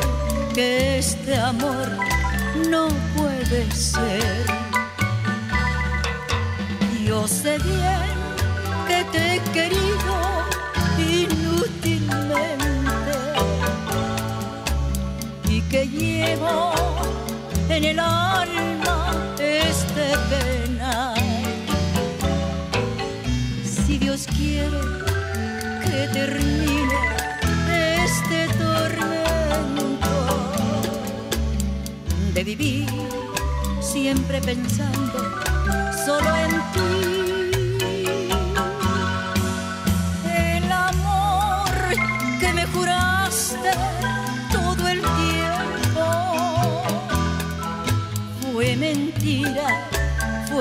que 0.54 1.00
este 1.00 1.38
amor 1.38 1.89
no 2.70 2.88
puede 3.15 3.72
ser. 3.72 4.46
Yo 7.06 7.28
sé 7.28 7.58
bien 7.60 8.15
que 8.88 9.04
te 9.12 9.36
he 9.36 9.39
querido 9.52 10.15
inútilmente 10.98 12.36
y 15.50 15.62
que 15.62 15.88
llevo 15.88 16.74
en 17.70 17.84
el 17.84 18.00
alma 18.00 19.12
este 19.39 20.13
pena 20.86 21.13
Dios 24.00 24.28
quiere 24.38 24.82
que 25.84 26.08
termine 26.13 27.00
este 28.04 28.48
tormento 28.58 30.15
de 32.34 32.43
vivir 32.43 32.88
siempre 33.82 34.41
pensando 34.41 35.19
solo 36.06 36.36
en 36.36 36.52
ti. 36.74 37.15
El 40.30 40.71
amor 40.71 41.71
que 42.39 42.54
me 42.54 42.65
juraste 42.67 43.71
todo 44.52 44.88
el 44.88 45.02
tiempo 45.02 46.06
fue 48.41 48.76
mentira, 48.76 49.75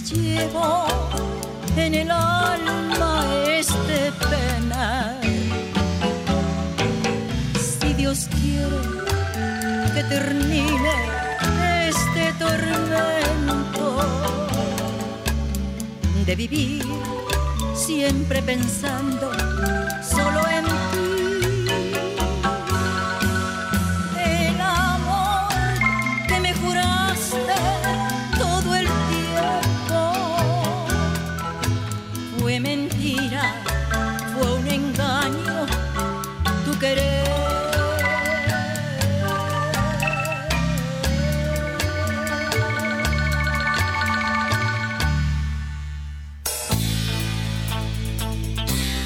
llevo 0.00 0.86
en 1.76 1.94
el 1.94 2.10
alma 2.10 3.24
este 3.46 4.12
pena. 4.30 5.20
Si 7.58 7.94
Dios 7.94 8.28
quiere 8.40 8.80
que 9.94 10.04
termine 10.04 11.18
tormento 12.38 13.98
de 16.26 16.36
vivir 16.36 16.84
siempre 17.74 18.42
pensando 18.42 19.30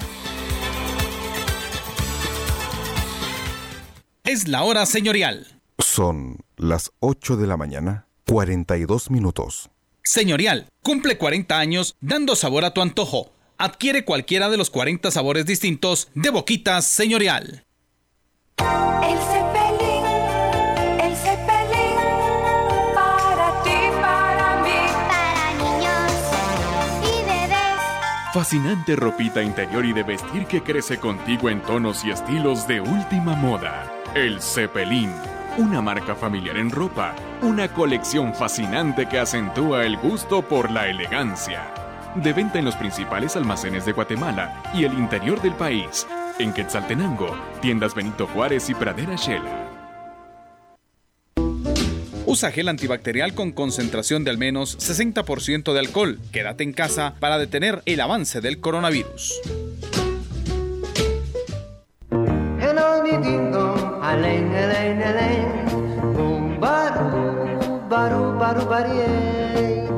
Es 4.25 4.49
la 4.49 4.63
hora 4.63 4.87
señorial. 4.87 5.61
Son 5.79 6.39
las 6.57 6.93
8 7.01 7.37
de 7.37 7.47
la 7.47 7.59
mañana, 7.59 8.07
42 8.27 9.11
minutos. 9.11 9.69
Señorial, 10.03 10.67
cumple 10.83 11.19
40 11.19 11.59
años 11.59 11.95
dando 12.01 12.35
sabor 12.37 12.65
a 12.65 12.73
tu 12.73 12.81
antojo 12.81 13.36
Adquiere 13.59 14.05
cualquiera 14.05 14.51
de 14.51 14.59
los 14.59 14.69
40 14.69 15.11
sabores 15.11 15.47
distintos 15.47 16.09
de 16.15 16.29
Boquitas 16.29 16.85
Señorial. 16.87 17.65
El 18.59 19.19
cepelín, 19.19 20.05
el 21.01 21.17
cepelín, 21.17 21.97
para 22.95 23.63
ti, 23.63 23.71
para 23.99 24.63
mí, 24.63 24.77
para 25.09 25.55
niños 25.55 26.13
y 27.03 27.25
bebés. 27.25 28.35
Fascinante 28.35 28.95
ropita 28.95 29.43
interior 29.43 29.87
y 29.87 29.95
de 29.95 30.03
vestir 30.03 30.45
que 30.45 30.63
crece 30.63 30.99
contigo 30.99 31.49
en 31.49 31.63
tonos 31.63 32.05
y 32.05 32.11
estilos 32.11 32.69
de 32.69 32.83
última 32.83 33.37
moda. 33.37 33.91
El 34.15 34.43
Cepelín, 34.43 35.11
una 35.57 35.81
marca 35.81 36.15
familiar 36.15 36.59
en 36.59 36.71
ropa, 36.71 37.15
una 37.41 37.73
colección 37.73 38.35
fascinante 38.35 39.09
que 39.09 39.19
acentúa 39.19 39.87
el 39.87 39.97
gusto 39.97 40.43
por 40.43 40.71
la 40.71 40.89
elegancia. 40.89 41.86
De 42.15 42.33
venta 42.33 42.59
en 42.59 42.65
los 42.65 42.77
principales 42.77 43.37
almacenes 43.37 43.85
de 43.85 43.93
Guatemala 43.93 44.63
y 44.73 44.85
el 44.85 44.95
interior 44.95 45.43
del 45.43 45.55
país. 45.55 46.07
En 46.39 46.53
Quetzaltenango, 46.53 47.37
tiendas 47.61 47.95
Benito 47.95 48.27
Juárez 48.27 48.71
y 48.71 48.75
Pradera 48.75 49.17
Shela. 49.17 49.67
Usa 52.27 52.51
gel 52.51 52.69
antibacterial 52.69 53.35
con 53.35 53.53
concentración 53.53 54.25
de 54.25 54.31
al 54.31 54.39
menos 54.39 54.79
60% 54.79 55.73
de 55.73 55.79
alcohol. 55.79 56.19
Quédate 56.33 56.65
en 56.65 56.73
casa 56.73 57.15
para 57.21 57.39
detener 57.39 57.83
el 57.87 58.01
avance 58.01 58.41
del 58.41 58.61
coronavirus. 58.61 59.41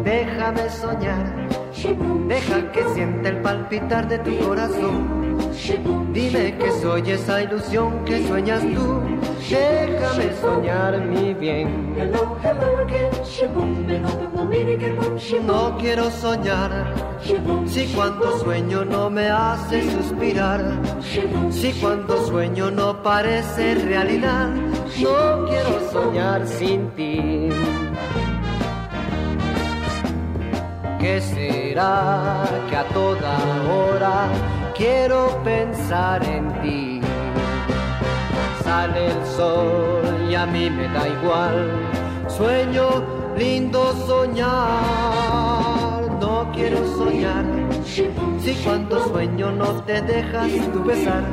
Déjame 0.04 0.70
soñar, 0.70 1.47
deja 2.26 2.72
que 2.72 2.84
sienta 2.94 3.28
el 3.28 3.40
palpitar 3.40 4.08
de 4.08 4.18
tu 4.18 4.36
corazón 4.38 5.28
Dime 6.12 6.56
que 6.56 6.70
soy 6.80 7.10
esa 7.10 7.42
ilusión 7.42 8.04
que 8.04 8.26
sueñas 8.26 8.62
tú. 8.62 9.00
Déjame 9.48 10.32
soñar 10.40 11.00
mi 11.00 11.34
bien. 11.34 11.94
No 15.46 15.76
quiero 15.78 16.10
soñar 16.10 16.70
si 17.66 17.86
cuando 17.88 18.38
sueño 18.38 18.84
no 18.84 19.10
me 19.10 19.28
hace 19.28 19.90
suspirar. 19.90 20.60
Si 21.50 21.72
cuando 21.80 22.16
sueño 22.26 22.70
no 22.70 23.02
parece 23.02 23.74
realidad. 23.74 24.50
No 24.50 25.46
quiero 25.46 25.90
soñar 25.92 26.46
sin 26.46 26.90
ti. 26.90 27.48
¿Qué 30.98 31.20
será 31.20 32.44
que 32.68 32.76
a 32.76 32.84
toda 32.88 33.38
hora 33.70 34.28
quiero 34.78 35.40
pensar 35.42 36.24
en 36.24 36.52
ti. 36.62 37.00
Sale 38.64 39.06
el 39.06 39.26
sol 39.26 40.02
y 40.30 40.34
a 40.34 40.46
mí 40.46 40.70
me 40.70 40.88
da 40.88 41.08
igual. 41.08 41.70
Sueño 42.28 42.88
lindo 43.36 43.92
soñar. 44.06 44.48
No 46.20 46.50
quiero 46.52 46.86
soñar. 46.96 47.44
Si 47.84 48.54
cuando 48.64 49.00
sueño 49.08 49.52
no 49.52 49.82
te 49.82 50.00
dejas 50.02 50.50
tu 50.72 50.84
besar. 50.84 51.24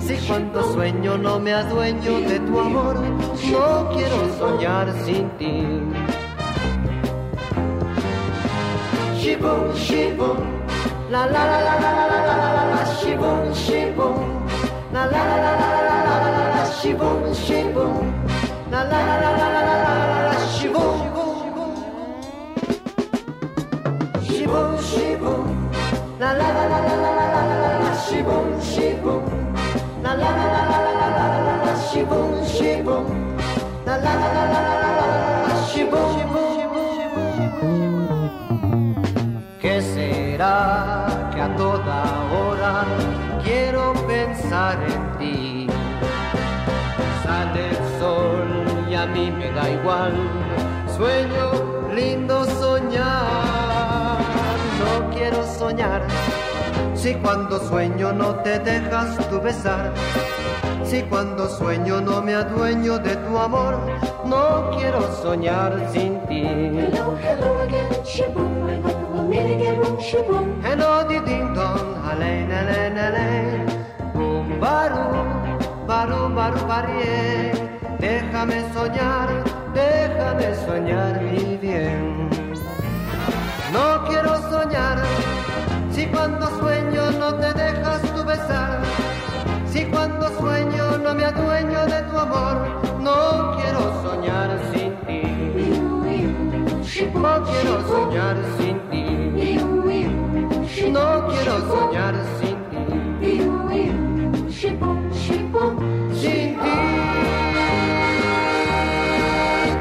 Si 0.00 0.16
cuando 0.26 0.62
sueño 0.72 1.16
no 1.18 1.38
me 1.38 1.52
adueño 1.54 2.20
de 2.20 2.40
tu 2.40 2.58
amor. 2.58 3.00
No 3.52 3.90
quiero 3.94 4.34
soñar 4.38 4.92
sin 5.04 5.28
ti. 5.38 5.62
Shibum, 9.24 9.72
shibum 9.72 10.36
la 11.10 11.24
la 11.24 11.42
la 11.48 11.58
la 11.66 11.74
la 11.80 11.90
la 11.96 12.08
la 12.12 12.36
la 12.40 12.48
la 12.56 12.64
la 12.72 12.80
shibum 13.00 13.54
shibum 13.56 14.20
la 14.92 15.04
la 15.12 15.22
la 15.24 15.36
la 15.44 15.52
la 15.60 15.68
la 15.80 15.96
la 15.96 16.16
la 16.20 16.28
la 16.36 16.44
la 16.56 16.64
shibum 16.76 17.32
shibum 17.32 18.04
la 18.70 18.82
la 18.84 19.00
la 19.08 19.16
la 19.24 19.30
la 19.40 19.48
la 19.54 19.62
la 19.64 19.96
la 20.12 20.20
la 20.28 20.36
shibum 20.52 20.98
shibum 24.28 24.76
shibum 24.92 25.44
la 26.20 26.30
la 26.40 26.48
la 26.56 26.64
la 26.68 26.78
la 26.84 27.00
la 27.00 27.12
la 27.16 27.32
la 27.32 27.56
la 27.64 27.70
la 27.80 27.92
shibum 28.04 28.46
shibum 28.60 29.24
la 30.04 30.12
la 30.20 30.30
la 30.36 30.46
la 30.52 30.62
la 30.68 30.78
la 30.84 31.00
la 31.00 31.08
la 31.08 31.24
la 31.24 31.48
la 31.48 31.72
la 32.84 33.86
la 33.86 33.96
la 33.96 34.04
la 34.04 34.28
la 34.28 34.36
la 34.36 34.60
la 34.60 34.76
la 34.82 34.93
en 44.54 45.18
ti. 45.18 45.66
Sale 47.24 47.70
el 47.70 47.76
sol 47.98 48.46
y 48.88 48.94
a 48.94 49.06
mí 49.06 49.30
me 49.30 49.50
da 49.50 49.68
igual, 49.68 50.12
sueño 50.96 51.46
lindo 51.92 52.44
soñar, 52.60 54.18
no 54.80 55.10
quiero 55.10 55.42
soñar. 55.58 56.02
Si 56.94 57.14
cuando 57.14 57.58
sueño 57.58 58.12
no 58.12 58.36
te 58.44 58.58
dejas 58.60 59.16
tu 59.28 59.40
besar, 59.40 59.92
si 60.84 61.02
cuando 61.02 61.48
sueño 61.48 62.00
no 62.00 62.22
me 62.22 62.34
adueño 62.34 62.98
de 62.98 63.16
tu 63.16 63.38
amor, 63.38 63.74
no 64.24 64.70
quiero 64.76 65.02
soñar 65.22 65.72
sin 65.92 66.20
ti. 66.28 66.46
Hello, 70.62 71.04
ding 71.08 71.54
dong, 71.54 71.94
baru, 74.60 75.06
baru, 75.86 76.34
baru, 76.34 76.60
barie. 76.66 77.52
Déjame 77.98 78.60
soñar, 78.72 79.28
déjame 79.74 80.54
soñar 80.66 81.20
mi 81.22 81.56
bien. 81.56 82.28
No 83.72 84.04
quiero 84.08 84.36
soñar, 84.50 84.98
si 85.90 86.06
cuando 86.06 86.46
sueño 86.60 87.10
no 87.18 87.34
te 87.34 87.52
dejas 87.54 88.02
tu 88.14 88.24
besar. 88.24 88.80
Si 89.72 89.84
cuando 89.86 90.28
sueño 90.38 90.98
no 90.98 91.14
me 91.14 91.24
adueño 91.24 91.86
de 91.86 92.02
tu 92.02 92.18
amor, 92.18 92.56
no 93.00 93.56
quiero 93.56 93.82
soñar 94.02 94.50
sin 94.72 94.92
ti. 95.06 95.22
No 97.14 97.42
quiero 97.42 97.74
soñar 97.88 98.36
sin 98.56 98.78
ti. 98.90 99.58
No 100.90 101.26
quiero 101.28 101.54
soñar 101.72 102.14
sin 102.38 102.48
ti. 102.48 102.53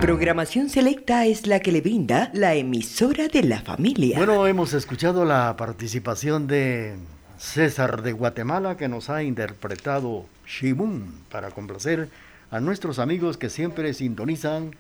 Programación 0.04 0.70
selecta 0.70 1.26
es 1.28 1.48
la 1.48 1.62
que 1.62 1.72
le 1.72 1.80
brinda 1.80 2.30
la 2.34 2.56
emisora 2.56 3.30
de 3.30 3.42
la 3.42 3.62
familia. 3.62 4.18
Bueno, 4.18 4.46
hemos 4.48 4.74
escuchado 4.74 5.24
la 5.24 5.56
participación 5.56 6.46
de 6.46 6.96
César 7.38 8.02
de 8.02 8.12
Guatemala 8.12 8.76
que 8.76 8.90
nos 8.90 9.10
ha 9.10 9.24
interpretado 9.24 10.26
Shibun 10.46 11.24
para 11.32 11.52
complacer 11.52 12.10
a 12.52 12.60
nuestros 12.60 13.00
amigos 13.00 13.38
que 13.38 13.50
siempre 13.50 13.94
sintonizan 13.94 14.76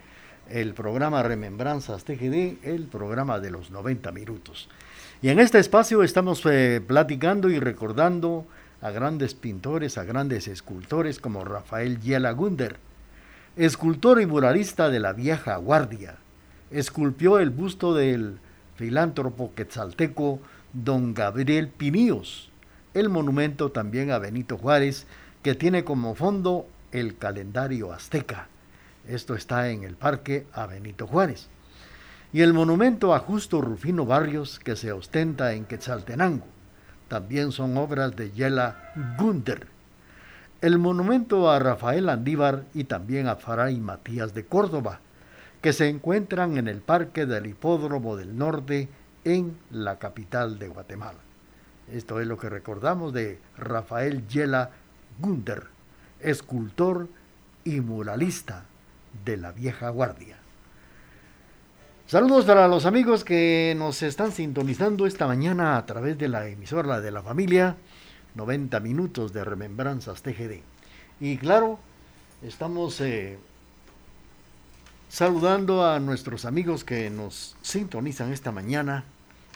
el 0.50 0.74
programa 0.74 1.24
Remembranzas 1.24 2.04
TGD, 2.04 2.58
el 2.66 2.88
programa 2.92 3.40
de 3.40 3.52
los 3.52 3.72
90 3.72 4.12
minutos. 4.12 4.68
Y 5.22 5.30
en 5.30 5.40
este 5.40 5.58
espacio 5.58 6.04
estamos 6.04 6.46
eh, 6.52 6.82
platicando 6.86 7.50
y 7.50 7.60
recordando 7.60 8.46
a 8.82 8.92
grandes 8.92 9.36
pintores, 9.36 9.98
a 9.98 10.04
grandes 10.04 10.50
escultores 10.50 11.20
como 11.20 11.46
Rafael 11.46 12.02
Yela 12.02 12.34
Gunder, 12.34 12.76
escultor 13.56 14.20
y 14.20 14.26
muralista 14.26 14.90
de 14.90 15.00
la 15.00 15.14
vieja 15.14 15.56
guardia. 15.58 16.16
Esculpió 16.72 17.38
el 17.38 17.52
busto 17.52 17.94
del 17.94 18.40
filántropo 18.76 19.54
quetzalteco 19.54 20.40
don 20.74 21.14
Gabriel 21.14 21.68
Pimíos, 21.68 22.50
el 22.96 23.10
monumento 23.10 23.72
también 23.72 24.10
a 24.10 24.18
Benito 24.18 24.58
Juárez, 24.58 25.06
que 25.44 25.54
tiene 25.54 25.84
como 25.84 26.16
fondo 26.16 26.68
el 26.92 27.18
calendario 27.18 27.94
azteca. 27.94 28.48
Esto 29.08 29.36
está 29.36 29.70
en 29.70 29.84
el 29.84 29.96
Parque 29.96 30.48
a 30.54 30.66
Benito 30.66 31.06
Juárez. 31.06 31.48
Y 32.32 32.42
el 32.42 32.54
monumento 32.54 33.14
a 33.14 33.20
Justo 33.20 33.62
Rufino 33.62 34.08
Barrios, 34.08 34.58
que 34.58 34.76
se 34.76 34.92
ostenta 34.92 35.54
en 35.54 35.66
Quetzaltenango, 35.66 36.48
también 37.08 37.52
son 37.52 37.78
obras 37.78 38.16
de 38.16 38.32
Yela 38.32 38.92
Gunder. 39.20 39.73
El 40.64 40.80
monumento 40.80 41.52
a 41.52 41.60
Rafael 41.60 42.08
Andívar 42.08 42.64
y 42.74 42.86
también 42.86 43.28
a 43.28 43.36
Faray 43.36 43.82
Matías 43.82 44.34
de 44.34 44.46
Córdoba, 44.46 45.02
que 45.62 45.74
se 45.74 45.90
encuentran 45.90 46.58
en 46.58 46.70
el 46.70 46.80
Parque 46.80 47.26
del 47.26 47.48
Hipódromo 47.48 48.16
del 48.16 48.38
Norte 48.38 48.88
en 49.26 49.58
la 49.72 50.00
capital 50.00 50.60
de 50.60 50.70
Guatemala. 50.70 51.20
Esto 51.92 52.22
es 52.22 52.28
lo 52.28 52.38
que 52.38 52.48
recordamos 52.48 53.12
de 53.12 53.40
Rafael 53.58 54.26
Yela 54.30 54.70
Gunder, 55.20 55.66
escultor 56.22 57.10
y 57.66 57.82
muralista 57.82 58.64
de 59.26 59.36
la 59.36 59.52
vieja 59.52 59.90
guardia. 59.90 60.38
Saludos 62.08 62.46
para 62.46 62.70
los 62.70 62.86
amigos 62.86 63.26
que 63.26 63.76
nos 63.78 64.02
están 64.02 64.32
sintonizando 64.32 65.08
esta 65.08 65.28
mañana 65.28 65.76
a 65.76 65.86
través 65.86 66.18
de 66.18 66.30
la 66.30 66.48
emisora 66.48 67.02
de 67.02 67.12
la 67.12 67.22
familia, 67.22 67.76
90 68.36 68.80
minutos 68.80 69.34
de 69.34 69.44
remembranzas 69.44 70.22
TGD. 70.22 70.62
Y 71.20 71.38
claro, 71.38 71.80
estamos 72.42 73.00
eh, 73.02 73.38
saludando 75.10 75.86
a 75.86 76.00
nuestros 76.00 76.46
amigos 76.46 76.84
que 76.84 77.10
nos 77.10 77.56
sintonizan 77.62 78.34
esta 78.34 78.52
mañana 78.52 79.06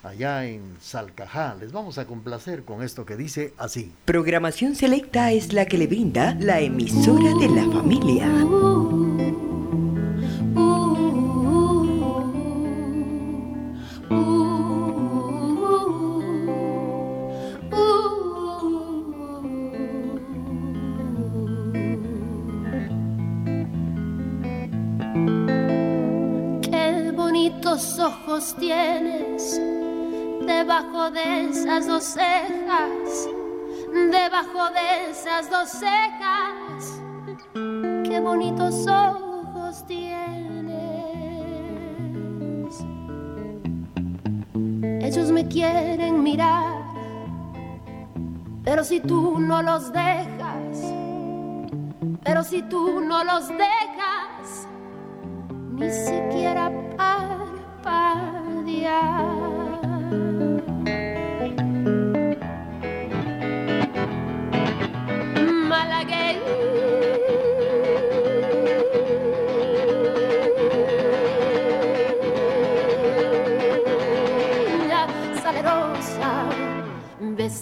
allá 0.04 0.46
en 0.46 0.62
Salcajá. 0.82 1.56
Les 1.56 1.72
vamos 1.72 1.98
a 1.98 2.06
complacer 2.06 2.64
con 2.64 2.84
esto 2.84 3.06
que 3.06 3.18
dice 3.18 3.54
así. 3.58 3.92
Programación 4.06 4.76
selecta 4.76 5.32
es 5.32 5.54
la 5.54 5.66
que 5.66 5.78
le 5.78 5.88
brinda 5.88 6.36
la 6.40 6.60
emisora 6.60 7.34
de 7.40 7.50
la 7.50 7.64
familia. 7.72 9.07
Bonitos 28.48 28.54
ojos 28.54 28.56
tienes 28.56 29.62
debajo 30.46 31.12
de 31.12 31.50
esas 31.50 31.88
dos 31.88 32.04
cejas, 32.04 33.30
debajo 34.12 34.70
de 34.74 35.12
esas 35.12 35.50
dos 35.50 35.70
cejas. 35.70 37.02
Qué 38.04 38.20
bonitos 38.20 38.88
ojos 38.88 39.86
tienes. 39.88 40.16
Ellos 45.02 45.32
me 45.32 45.48
quieren 45.48 46.24
mirar, 46.24 46.84
pero 48.64 48.84
si 48.84 49.00
tú 49.00 49.40
no 49.40 49.62
los 49.62 49.92
dejas, 49.92 50.94
pero 52.24 52.44
si 52.44 52.62
tú 52.64 53.02
no 53.02 53.24
los 53.24 53.48
dejas, 53.50 54.68
ni 55.76 55.92
siquiera 55.92 56.27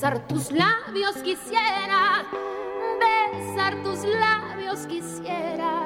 besar 0.05 0.27
tus 0.27 0.51
labios 0.51 1.15
quisiera, 1.23 2.23
besar 2.99 3.73
tus 3.81 4.03
labios 4.03 4.85
quisiera, 4.85 5.83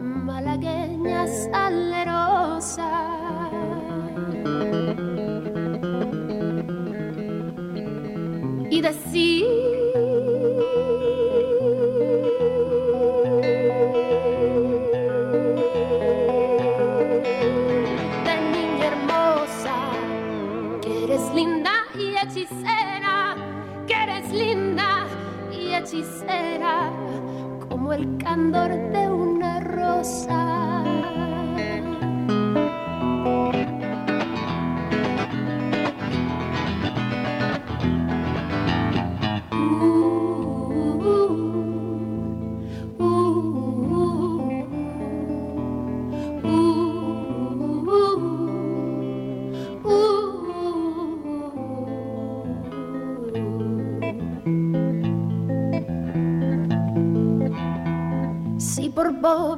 malagueña 0.00 1.26
salerosa. 1.26 2.90
Y 8.70 8.80
decir 8.80 9.51
hechicera 25.92 26.90
como 27.68 27.92
el 27.92 28.16
candor 28.16 28.70
de 28.70 29.10
una 29.10 29.60
rosa. 29.60 30.51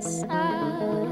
pobreza. 0.00 0.26
Malagueña 0.26 1.03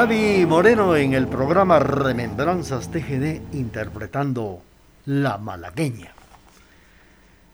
Gaby 0.00 0.46
Moreno 0.46 0.96
en 0.96 1.12
el 1.12 1.28
programa 1.28 1.78
Remembranzas 1.78 2.90
TGD 2.90 3.52
interpretando 3.52 4.62
La 5.04 5.36
Malagueña. 5.36 6.14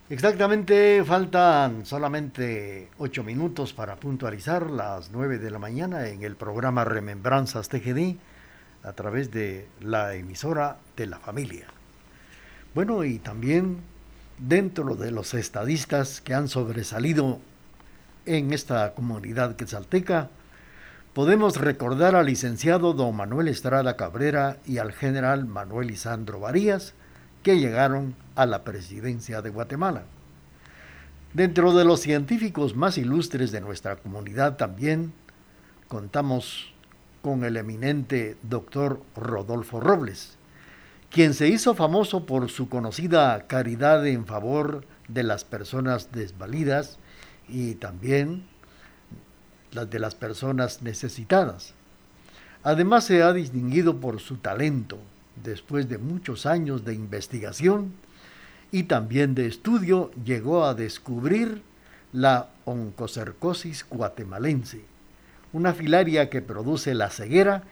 Exactamente, 0.08 1.02
faltan 1.04 1.84
solamente 1.84 2.90
ocho 2.98 3.24
minutos 3.24 3.72
para 3.72 3.96
puntualizar 3.96 4.70
las 4.70 5.10
nueve 5.10 5.38
de 5.38 5.50
la 5.50 5.58
mañana 5.58 6.06
en 6.06 6.22
el 6.22 6.36
programa 6.36 6.84
Remembranzas 6.84 7.68
TGD 7.68 8.14
a 8.84 8.92
través 8.92 9.32
de 9.32 9.66
la 9.80 10.14
emisora 10.14 10.76
de 10.96 11.06
la 11.06 11.18
familia. 11.18 11.66
Bueno, 12.76 13.02
y 13.02 13.18
también 13.18 13.78
dentro 14.38 14.94
de 14.94 15.10
los 15.10 15.34
estadistas 15.34 16.20
que 16.20 16.34
han 16.34 16.46
sobresalido 16.46 17.40
en 18.24 18.52
esta 18.52 18.94
comunidad 18.94 19.56
quetzalteca, 19.56 20.30
podemos 21.16 21.56
recordar 21.56 22.14
al 22.14 22.26
licenciado 22.26 22.92
don 22.92 23.16
Manuel 23.16 23.48
Estrada 23.48 23.96
Cabrera 23.96 24.58
y 24.66 24.76
al 24.76 24.92
general 24.92 25.46
Manuel 25.46 25.90
Isandro 25.90 26.40
Varías, 26.40 26.92
que 27.42 27.58
llegaron 27.58 28.14
a 28.34 28.44
la 28.44 28.64
presidencia 28.64 29.40
de 29.40 29.48
Guatemala. 29.48 30.02
Dentro 31.32 31.72
de 31.72 31.86
los 31.86 32.00
científicos 32.00 32.76
más 32.76 32.98
ilustres 32.98 33.50
de 33.50 33.62
nuestra 33.62 33.96
comunidad 33.96 34.58
también 34.58 35.14
contamos 35.88 36.74
con 37.22 37.44
el 37.44 37.56
eminente 37.56 38.36
doctor 38.42 39.00
Rodolfo 39.16 39.80
Robles, 39.80 40.36
quien 41.08 41.32
se 41.32 41.48
hizo 41.48 41.74
famoso 41.74 42.26
por 42.26 42.50
su 42.50 42.68
conocida 42.68 43.46
caridad 43.46 44.06
en 44.06 44.26
favor 44.26 44.84
de 45.08 45.22
las 45.22 45.46
personas 45.46 46.12
desvalidas 46.12 46.98
y 47.48 47.76
también 47.76 48.44
las 49.72 49.90
de 49.90 49.98
las 49.98 50.14
personas 50.14 50.82
necesitadas. 50.82 51.74
Además 52.62 53.04
se 53.04 53.22
ha 53.22 53.32
distinguido 53.32 54.00
por 54.00 54.20
su 54.20 54.36
talento, 54.36 54.98
después 55.42 55.88
de 55.88 55.98
muchos 55.98 56.46
años 56.46 56.84
de 56.84 56.94
investigación 56.94 57.92
y 58.72 58.84
también 58.84 59.34
de 59.34 59.46
estudio, 59.46 60.10
llegó 60.24 60.64
a 60.64 60.74
descubrir 60.74 61.62
la 62.12 62.48
oncocercosis 62.64 63.86
guatemalense, 63.88 64.80
una 65.52 65.74
filaria 65.74 66.30
que 66.30 66.42
produce 66.42 66.94
la 66.94 67.10
ceguera 67.10 67.62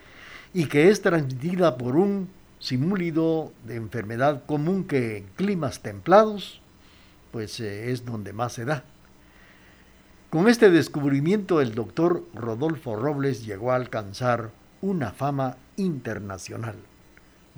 y 0.53 0.67
que 0.67 0.89
es 0.89 1.01
transmitida 1.01 1.77
por 1.77 1.95
un 1.95 2.29
simúlido 2.59 3.51
de 3.65 3.75
enfermedad 3.75 4.43
común 4.45 4.85
que 4.85 5.17
en 5.17 5.25
climas 5.35 5.81
templados, 5.81 6.61
pues 7.31 7.59
eh, 7.59 7.91
es 7.91 8.05
donde 8.05 8.31
más 8.33 8.53
se 8.53 8.65
da. 8.65 8.85
Con 10.35 10.49
este 10.49 10.69
descubrimiento 10.69 11.61
el 11.61 11.73
doctor 11.75 12.25
Rodolfo 12.33 12.97
Robles 12.97 13.45
llegó 13.45 13.71
a 13.71 13.77
alcanzar 13.77 14.51
una 14.81 15.11
fama 15.11 15.55
internacional. 15.77 16.75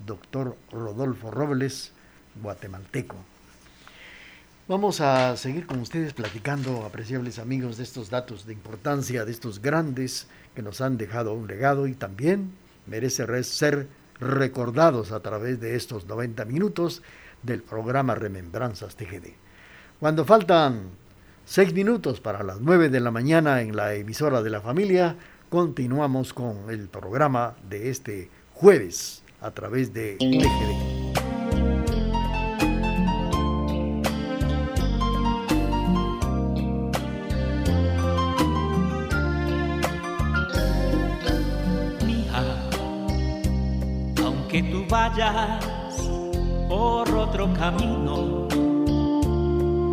Doctor 0.06 0.56
Rodolfo 0.72 1.32
Robles, 1.32 1.92
guatemalteco. 2.40 3.16
Vamos 4.68 5.02
a 5.02 5.36
seguir 5.38 5.66
con 5.66 5.80
ustedes 5.80 6.14
platicando, 6.14 6.86
apreciables 6.86 7.40
amigos, 7.40 7.78
de 7.78 7.84
estos 7.84 8.12
datos 8.12 8.46
de 8.46 8.54
importancia, 8.54 9.26
de 9.26 9.32
estos 9.32 9.60
grandes 9.60 10.28
que 10.54 10.62
nos 10.62 10.80
han 10.80 11.00
dejado 11.00 11.34
un 11.34 11.48
legado 11.48 11.88
y 11.88 11.96
también 11.96 12.52
merece 12.86 13.44
ser 13.44 13.88
recordados 14.20 15.12
a 15.14 15.22
través 15.22 15.60
de 15.60 15.76
estos 15.76 16.06
90 16.06 16.46
minutos 16.46 17.02
del 17.42 17.64
programa 17.64 18.14
Remembranzas 18.14 18.96
TGD. 18.96 19.30
Cuando 20.00 20.26
faltan 20.26 20.92
Seis 21.50 21.74
minutos 21.74 22.20
para 22.20 22.44
las 22.44 22.60
nueve 22.60 22.90
de 22.90 23.00
la 23.00 23.10
mañana 23.10 23.62
en 23.62 23.74
la 23.74 23.94
emisora 23.94 24.44
de 24.44 24.50
la 24.50 24.60
familia. 24.60 25.16
Continuamos 25.48 26.34
con 26.34 26.70
el 26.70 26.90
programa 26.90 27.56
de 27.70 27.90
este 27.90 28.30
jueves 28.54 29.24
a 29.40 29.52
través 29.52 29.94
de 29.94 30.18
TGD. 30.18 31.08
aunque 44.22 44.64
tú 44.64 44.86
vayas 44.90 45.64
por 46.68 47.10
otro 47.10 47.54
camino 47.54 48.50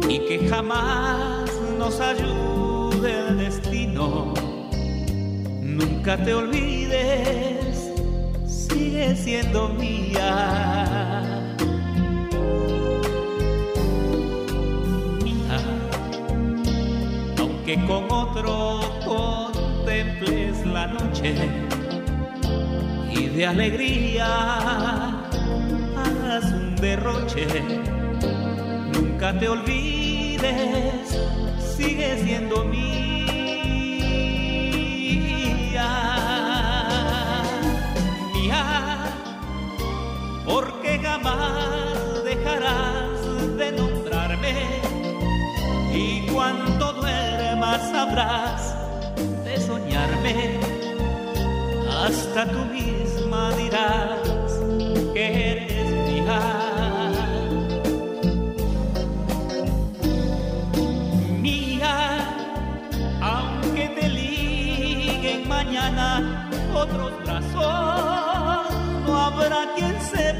y 0.09 0.19
que 0.27 0.49
jamás 0.49 1.44
nos 1.85 2.01
ayude 2.01 3.29
el 3.29 3.37
destino. 3.37 4.33
Nunca 5.61 6.17
te 6.17 6.33
olvides, 6.33 7.93
sigue 8.47 9.15
siendo 9.15 9.69
mía. 9.69 10.31
Mía, 15.23 15.59
aunque 17.39 17.75
con 17.87 18.11
otro 18.11 18.81
contemples 19.05 20.65
la 20.65 20.87
noche 20.87 21.35
y 23.11 23.27
de 23.27 23.47
alegría 23.47 24.27
hagas 26.03 26.45
un 26.51 26.77
derroche, 26.77 27.47
nunca 28.95 29.39
te 29.39 29.49
olvides 29.51 31.14
sigue 31.85 32.19
siendo 32.25 32.65
mía, 32.65 32.95
mía, 38.33 38.65
porque 40.47 40.99
jamás 40.99 42.25
dejarás 42.25 43.57
de 43.59 43.73
nombrarme. 43.73 44.81
Y 45.93 46.27
cuando 46.33 46.93
duermas 46.95 47.91
sabrás 47.91 48.75
de 49.45 49.61
soñarme, 49.61 50.59
hasta 52.03 52.47
tú 52.47 52.65
misma 52.67 53.53
dirás 53.57 54.44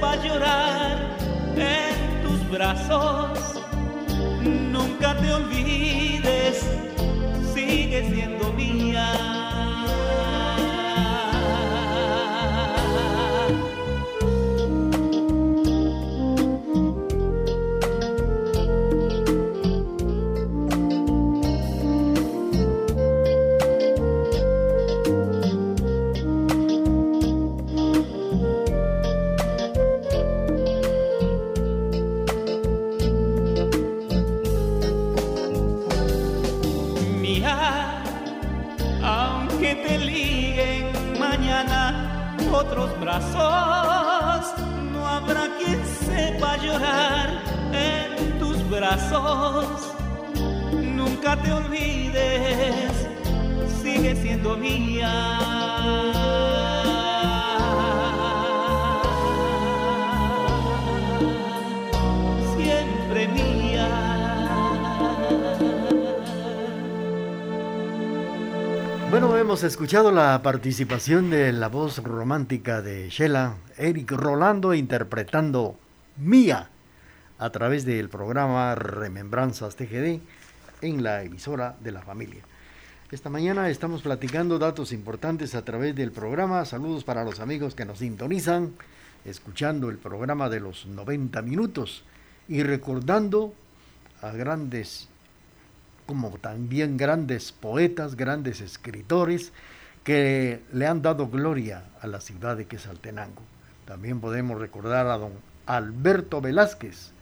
sepa 0.05 0.17
llorar 0.17 0.99
en 1.57 2.23
tus 2.23 2.51
brazos. 2.51 3.39
Nunca 4.43 5.17
te 5.17 5.33
olvides, 5.33 6.67
sigue 7.55 8.11
siendo 8.11 8.53
mía. 8.53 9.24
Escuchado 69.67 70.13
la 70.13 70.43
participación 70.43 71.31
de 71.31 71.51
la 71.53 71.69
voz 71.69 71.99
romántica 71.99 72.83
de 72.83 73.09
Shela, 73.09 73.57
Eric 73.79 74.13
Rolando, 74.13 74.75
interpretando 74.75 75.79
Mía 76.17 76.69
a 77.39 77.51
través 77.51 77.87
del 77.87 78.11
programa 78.11 78.75
Remembranzas 78.75 79.75
TGD 79.77 80.21
en 80.83 81.03
la 81.03 81.23
emisora 81.23 81.77
de 81.81 81.93
la 81.93 82.03
familia. 82.03 82.43
Esta 83.11 83.31
mañana 83.31 83.71
estamos 83.71 84.03
platicando 84.03 84.59
datos 84.59 84.93
importantes 84.93 85.55
a 85.55 85.65
través 85.65 85.95
del 85.95 86.13
programa. 86.13 86.65
Saludos 86.67 87.05
para 87.05 87.25
los 87.25 87.41
amigos 87.41 87.75
que 87.75 87.87
nos 87.87 88.01
sintonizan, 88.01 88.75
escuchando 89.25 89.89
el 89.89 89.97
programa 89.97 90.51
de 90.51 90.61
los 90.61 90.85
90 90.85 91.41
minutos 91.41 92.05
y 92.49 92.63
recordando 92.63 93.55
a 94.21 94.31
grandes 94.33 95.09
como 96.07 96.31
también 96.39 96.97
grandes 96.97 97.53
poetas, 97.53 98.17
grandes 98.17 98.61
escritores 98.61 99.53
que 100.03 100.61
le 100.73 100.87
han 100.87 101.03
dado 101.03 101.29
gloria 101.29 101.85
a 102.01 102.07
la 102.07 102.21
ciudad 102.21 102.57
de 102.57 102.67
Quesaltenango. 102.67 103.43
También 103.87 104.21
podemos 104.21 104.61
recordar 104.61 105.07
a 105.07 105.17
don 105.17 105.33
Alberto 105.67 106.41
Velázquez, 106.41 107.13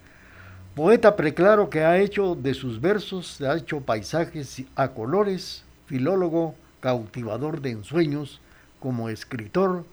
poeta 0.75 1.17
preclaro 1.17 1.71
que 1.71 1.85
ha 1.85 1.99
hecho 1.99 2.35
de 2.35 2.55
sus 2.55 2.81
versos, 2.81 3.41
ha 3.41 3.57
hecho 3.57 3.81
paisajes 3.83 4.65
a 4.75 4.89
colores, 4.89 5.65
filólogo 5.87 6.57
cautivador 6.81 7.61
de 7.61 7.71
ensueños, 7.71 8.41
como 8.81 9.09
escritor, 9.09 9.85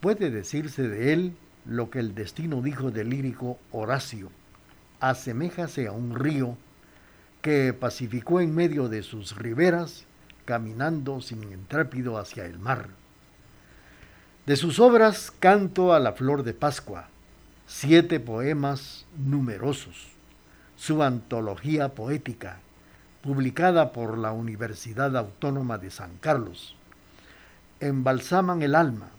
puede 0.00 0.30
decirse 0.30 0.88
de 0.88 1.12
él 1.12 1.36
lo 1.64 1.90
que 1.90 2.00
el 2.00 2.14
destino 2.14 2.60
dijo 2.60 2.90
del 2.90 3.10
lírico 3.10 3.58
Horacio, 3.70 4.30
aseméjase 4.98 5.86
a 5.86 5.92
un 5.92 6.14
río 6.14 6.56
que 7.42 7.72
pacificó 7.72 8.40
en 8.40 8.54
medio 8.54 8.88
de 8.88 9.02
sus 9.02 9.36
riberas, 9.36 10.04
caminando 10.44 11.20
sin 11.20 11.42
intrépido 11.44 12.18
hacia 12.18 12.44
el 12.44 12.58
mar. 12.58 12.88
De 14.46 14.56
sus 14.56 14.80
obras 14.80 15.30
Canto 15.38 15.92
a 15.92 16.00
la 16.00 16.12
Flor 16.12 16.42
de 16.42 16.54
Pascua, 16.54 17.08
siete 17.66 18.20
poemas 18.20 19.06
numerosos, 19.16 20.08
su 20.76 21.02
antología 21.02 21.90
poética, 21.90 22.60
publicada 23.22 23.92
por 23.92 24.18
la 24.18 24.32
Universidad 24.32 25.16
Autónoma 25.16 25.78
de 25.78 25.90
San 25.90 26.16
Carlos, 26.20 26.74
embalsaman 27.80 28.62
el 28.62 28.74
alma, 28.74 29.10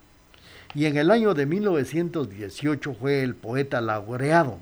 y 0.73 0.85
en 0.85 0.97
el 0.97 1.11
año 1.11 1.33
de 1.33 1.45
1918 1.45 2.93
fue 2.93 3.23
el 3.23 3.35
poeta 3.35 3.81
laureado 3.81 4.59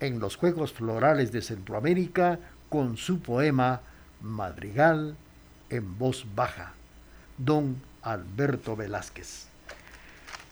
en 0.00 0.20
los 0.20 0.36
Juegos 0.36 0.72
Florales 0.72 1.32
de 1.32 1.42
Centroamérica 1.42 2.38
con 2.68 2.96
su 2.96 3.20
poema 3.20 3.80
Madrigal 4.20 5.16
en 5.70 5.98
voz 5.98 6.26
baja, 6.34 6.72
don 7.36 7.80
Alberto 8.02 8.76
Velázquez. 8.76 9.46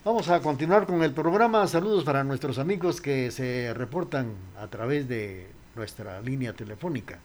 Vamos 0.04 0.28
a 0.28 0.40
continuar 0.40 0.86
con 0.86 1.02
el 1.02 1.12
programa. 1.12 1.66
Saludos 1.66 2.04
para 2.04 2.22
nuestros 2.22 2.58
amigos 2.58 3.00
que 3.00 3.30
se 3.32 3.74
reportan 3.74 4.34
a 4.56 4.68
través 4.68 5.08
de 5.08 5.48
nuestra 5.74 6.20
línea 6.20 6.52
telefónica. 6.52 7.18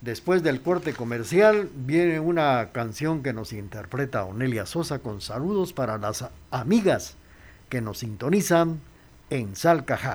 Después 0.00 0.42
del 0.42 0.60
corte 0.60 0.92
comercial 0.94 1.70
viene 1.74 2.20
una 2.20 2.70
canción 2.72 3.22
que 3.22 3.32
nos 3.32 3.52
interpreta 3.52 4.24
Onelia 4.24 4.66
Sosa 4.66 4.98
con 4.98 5.20
saludos 5.20 5.72
para 5.72 5.96
las 5.96 6.28
amigas 6.50 7.16
que 7.68 7.80
nos 7.80 7.98
sintonizan 7.98 8.80
en 9.30 9.56
Salcajá. 9.56 10.14